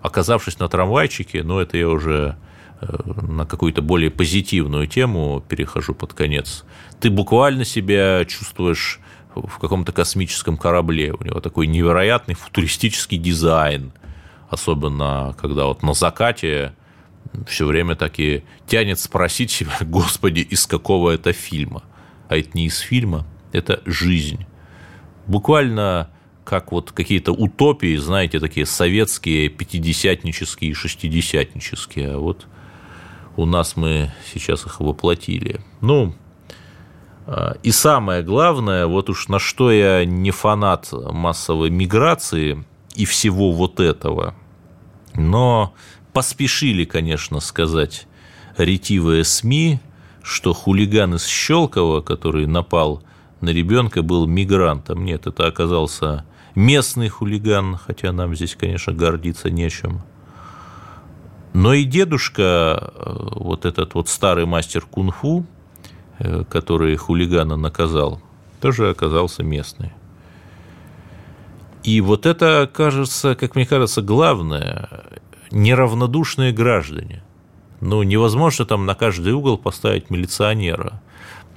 оказавшись 0.01 0.59
на 0.59 0.69
трамвайчике, 0.69 1.43
ну 1.43 1.59
это 1.59 1.77
я 1.77 1.89
уже 1.89 2.37
э, 2.81 2.95
на 3.05 3.45
какую-то 3.45 3.81
более 3.81 4.11
позитивную 4.11 4.87
тему 4.87 5.43
перехожу 5.47 5.95
под 5.95 6.13
конец, 6.13 6.65
ты 6.99 7.09
буквально 7.09 7.65
себя 7.65 8.23
чувствуешь 8.25 8.99
в 9.35 9.57
каком-то 9.57 9.91
космическом 9.91 10.57
корабле. 10.57 11.11
У 11.13 11.23
него 11.23 11.39
такой 11.39 11.67
невероятный 11.67 12.35
футуристический 12.35 13.17
дизайн– 13.17 13.91
особенно 14.53 15.35
когда 15.39 15.65
вот 15.65 15.83
на 15.83 15.93
закате 15.93 16.73
все 17.47 17.65
время 17.65 17.95
таки 17.95 18.43
тянет 18.67 18.99
спросить 18.99 19.51
себя, 19.51 19.71
господи, 19.81 20.39
из 20.39 20.65
какого 20.67 21.11
это 21.11 21.33
фильма. 21.33 21.83
А 22.29 22.37
это 22.37 22.49
не 22.53 22.67
из 22.67 22.79
фильма, 22.79 23.25
это 23.51 23.81
жизнь. 23.85 24.45
Буквально 25.27 26.09
как 26.43 26.71
вот 26.71 26.91
какие-то 26.91 27.31
утопии, 27.31 27.95
знаете, 27.95 28.39
такие 28.39 28.65
советские, 28.65 29.49
пятидесятнические, 29.49 30.73
шестидесятнические. 30.73 32.15
А 32.15 32.17
вот 32.17 32.47
у 33.37 33.45
нас 33.45 33.77
мы 33.77 34.11
сейчас 34.31 34.65
их 34.65 34.81
воплотили. 34.81 35.61
Ну, 35.79 36.15
а, 37.25 37.55
и 37.63 37.71
самое 37.71 38.23
главное, 38.23 38.87
вот 38.87 39.09
уж 39.09 39.29
на 39.29 39.39
что 39.39 39.71
я 39.71 40.03
не 40.03 40.31
фанат 40.31 40.89
массовой 40.91 41.69
миграции 41.69 42.65
и 42.95 43.05
всего 43.05 43.53
вот 43.53 43.79
этого– 43.79 44.35
но 45.15 45.73
поспешили, 46.13 46.85
конечно, 46.85 47.39
сказать 47.39 48.07
ретивые 48.57 49.23
СМИ, 49.23 49.79
что 50.21 50.53
хулиган 50.53 51.15
из 51.15 51.25
Щелкова, 51.25 52.01
который 52.01 52.45
напал 52.47 53.03
на 53.41 53.49
ребенка, 53.49 54.01
был 54.01 54.25
мигрантом. 54.27 55.03
Нет, 55.03 55.27
это 55.27 55.47
оказался 55.47 56.25
местный 56.55 57.09
хулиган, 57.09 57.77
хотя 57.77 58.11
нам 58.11 58.35
здесь, 58.35 58.55
конечно, 58.55 58.93
гордиться 58.93 59.49
нечем. 59.49 60.01
Но 61.53 61.73
и 61.73 61.83
дедушка, 61.83 62.93
э, 62.95 63.27
вот 63.35 63.65
этот 63.65 63.93
вот 63.93 64.09
старый 64.09 64.45
мастер 64.45 64.81
кунг-фу, 64.81 65.45
э, 66.19 66.43
который 66.49 66.95
хулигана 66.95 67.57
наказал, 67.57 68.21
тоже 68.59 68.89
оказался 68.89 69.43
местный. 69.43 69.91
И 71.83 71.99
вот 72.01 72.25
это, 72.25 72.69
кажется, 72.71 73.35
как 73.35 73.55
мне 73.55 73.65
кажется, 73.65 74.01
главное, 74.01 74.89
неравнодушные 75.51 76.53
граждане. 76.53 77.23
Ну, 77.81 78.03
невозможно 78.03 78.65
там 78.65 78.85
на 78.85 78.95
каждый 78.95 79.33
угол 79.33 79.57
поставить 79.57 80.09
милиционера. 80.09 81.01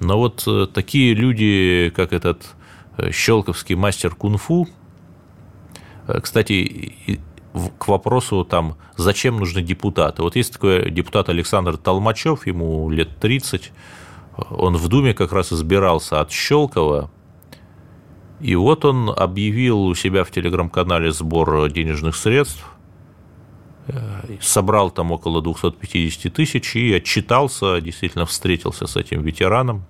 Но 0.01 0.18
вот 0.18 0.43
э, 0.47 0.66
такие 0.66 1.14
люди, 1.14 1.93
как 1.95 2.12
этот 2.12 2.55
э, 2.99 3.12
щелковский 3.12 3.77
мастер 3.77 4.14
кунг-фу, 4.14 4.68
э, 6.09 6.20
кстати, 6.20 7.20
к 7.79 7.89
вопросу 7.89 8.45
там, 8.45 8.77
зачем 8.97 9.39
нужны 9.39 9.62
депутаты. 9.62 10.22
Вот 10.22 10.37
есть 10.37 10.53
такой 10.53 10.91
депутат 10.91 11.29
Александр 11.29 11.77
Толмачев, 11.77 12.47
ему 12.47 12.91
лет 12.91 13.16
30, 13.18 13.72
он 14.51 14.77
в 14.77 14.89
Думе 14.89 15.14
как 15.14 15.33
раз 15.33 15.53
избирался 15.53 16.20
от 16.20 16.31
Щелкова, 16.31 17.11
и 18.41 18.55
вот 18.55 18.84
он 18.84 19.11
объявил 19.11 19.82
у 19.82 19.95
себя 19.95 20.24
в 20.24 20.30
телеграм-канале 20.30 21.11
сбор 21.12 21.70
денежных 21.70 22.16
средств, 22.16 22.64
э, 23.89 24.37
собрал 24.41 24.91
там 24.91 25.12
около 25.12 25.43
250 25.43 26.32
тысяч 26.32 26.76
и 26.76 26.93
отчитался, 26.93 27.80
действительно 27.80 28.26
встретился 28.26 28.87
с 28.87 28.97
этим 28.97 29.22
ветераном, 29.22 29.84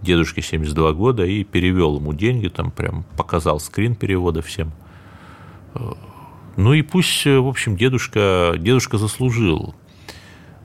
дедушке 0.00 0.42
72 0.42 0.92
года, 0.92 1.24
и 1.24 1.42
перевел 1.42 1.96
ему 1.96 2.12
деньги, 2.12 2.48
там 2.48 2.70
прям 2.70 3.04
показал 3.16 3.58
скрин 3.58 3.96
перевода 3.96 4.42
всем. 4.42 4.72
Э, 5.74 5.92
Ну 6.56 6.72
и 6.72 6.82
пусть, 6.82 7.24
в 7.24 7.46
общем, 7.46 7.76
дедушка, 7.76 8.54
дедушка 8.58 8.98
заслужил. 8.98 9.74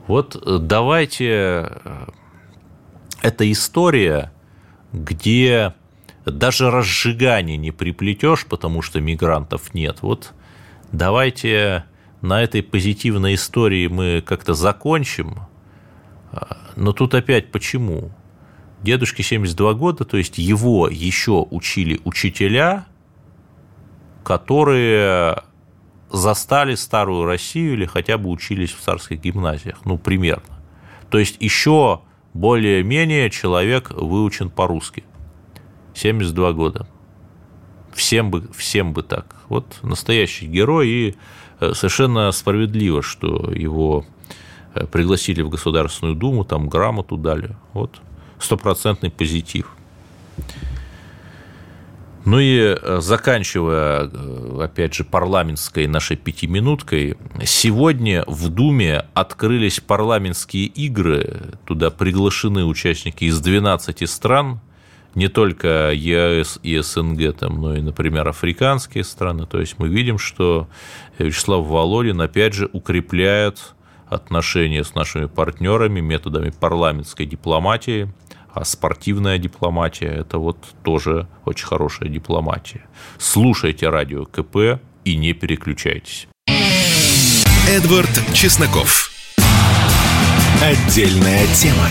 Вот 0.06 0.40
давайте... 0.66 1.72
Это 3.22 3.50
история, 3.50 4.32
где 4.92 5.72
даже 6.24 6.70
разжигание 6.70 7.56
не 7.56 7.70
приплетешь, 7.70 8.46
потому 8.46 8.82
что 8.82 9.00
мигрантов 9.00 9.74
нет. 9.74 9.98
Вот 10.02 10.32
давайте 10.92 11.84
на 12.20 12.42
этой 12.42 12.62
позитивной 12.62 13.34
истории 13.34 13.86
мы 13.86 14.22
как-то 14.24 14.54
закончим. 14.54 15.40
Но 16.76 16.92
тут 16.92 17.14
опять 17.14 17.52
почему? 17.52 18.10
Дедушке 18.82 19.22
72 19.22 19.74
года, 19.74 20.04
то 20.04 20.16
есть 20.16 20.38
его 20.38 20.88
еще 20.88 21.46
учили 21.50 22.00
учителя, 22.04 22.86
которые 24.24 25.42
застали 26.10 26.74
старую 26.74 27.24
Россию 27.24 27.74
или 27.74 27.86
хотя 27.86 28.18
бы 28.18 28.30
учились 28.30 28.72
в 28.72 28.80
царских 28.80 29.20
гимназиях, 29.20 29.84
ну, 29.84 29.98
примерно. 29.98 30.60
То 31.10 31.18
есть 31.18 31.36
еще 31.40 32.00
более-менее 32.34 33.30
человек 33.30 33.90
выучен 33.90 34.50
по-русски. 34.50 35.04
72 35.94 36.52
года. 36.52 36.86
Всем 37.92 38.30
бы, 38.30 38.48
всем 38.56 38.92
бы 38.92 39.02
так. 39.02 39.36
Вот 39.48 39.78
настоящий 39.82 40.46
герой, 40.46 40.88
и 40.88 41.14
э, 41.60 41.72
совершенно 41.74 42.32
справедливо, 42.32 43.02
что 43.02 43.52
его 43.52 44.04
э, 44.74 44.86
пригласили 44.86 45.42
в 45.42 45.48
Государственную 45.48 46.16
Думу, 46.16 46.44
там 46.44 46.68
грамоту 46.68 47.16
дали. 47.16 47.56
Вот 47.72 48.00
стопроцентный 48.38 49.10
позитив. 49.10 49.70
Ну 52.24 52.38
и 52.38 52.56
э, 52.58 53.00
заканчивая, 53.00 54.10
опять 54.60 54.94
же, 54.94 55.04
парламентской 55.04 55.86
нашей 55.86 56.16
пятиминуткой, 56.16 57.16
сегодня 57.44 58.24
в 58.26 58.48
Думе 58.48 59.04
открылись 59.12 59.78
парламентские 59.80 60.66
игры, 60.66 61.52
туда 61.66 61.90
приглашены 61.90 62.64
участники 62.64 63.24
из 63.24 63.40
12 63.40 64.08
стран, 64.08 64.60
не 65.14 65.28
только 65.28 65.92
ЕАЭС 65.92 66.60
и 66.62 66.78
СНГ, 66.78 67.36
там, 67.36 67.60
но 67.60 67.76
и, 67.76 67.80
например, 67.80 68.28
африканские 68.28 69.04
страны. 69.04 69.46
То 69.46 69.60
есть 69.60 69.78
мы 69.78 69.88
видим, 69.88 70.18
что 70.18 70.68
Вячеслав 71.18 71.66
Володин, 71.66 72.20
опять 72.20 72.54
же, 72.54 72.68
укрепляет 72.72 73.74
отношения 74.06 74.84
с 74.84 74.94
нашими 74.94 75.26
партнерами 75.26 76.00
методами 76.00 76.50
парламентской 76.50 77.26
дипломатии– 77.26 78.12
а 78.54 78.64
спортивная 78.64 79.38
дипломатия– 79.38 80.06
это 80.20 80.38
вот 80.38 80.58
тоже 80.84 81.26
очень 81.44 81.66
хорошая 81.66 82.08
дипломатия. 82.08 82.86
Слушайте 83.18 83.88
радио 83.88 84.24
КП 84.26 84.80
и 85.04 85.16
не 85.16 85.32
переключайтесь. 85.32 86.28
Эдвард 87.68 88.10
Чесноков. 88.32 89.10
Отдельная 90.62 91.46
тема. 91.48 91.88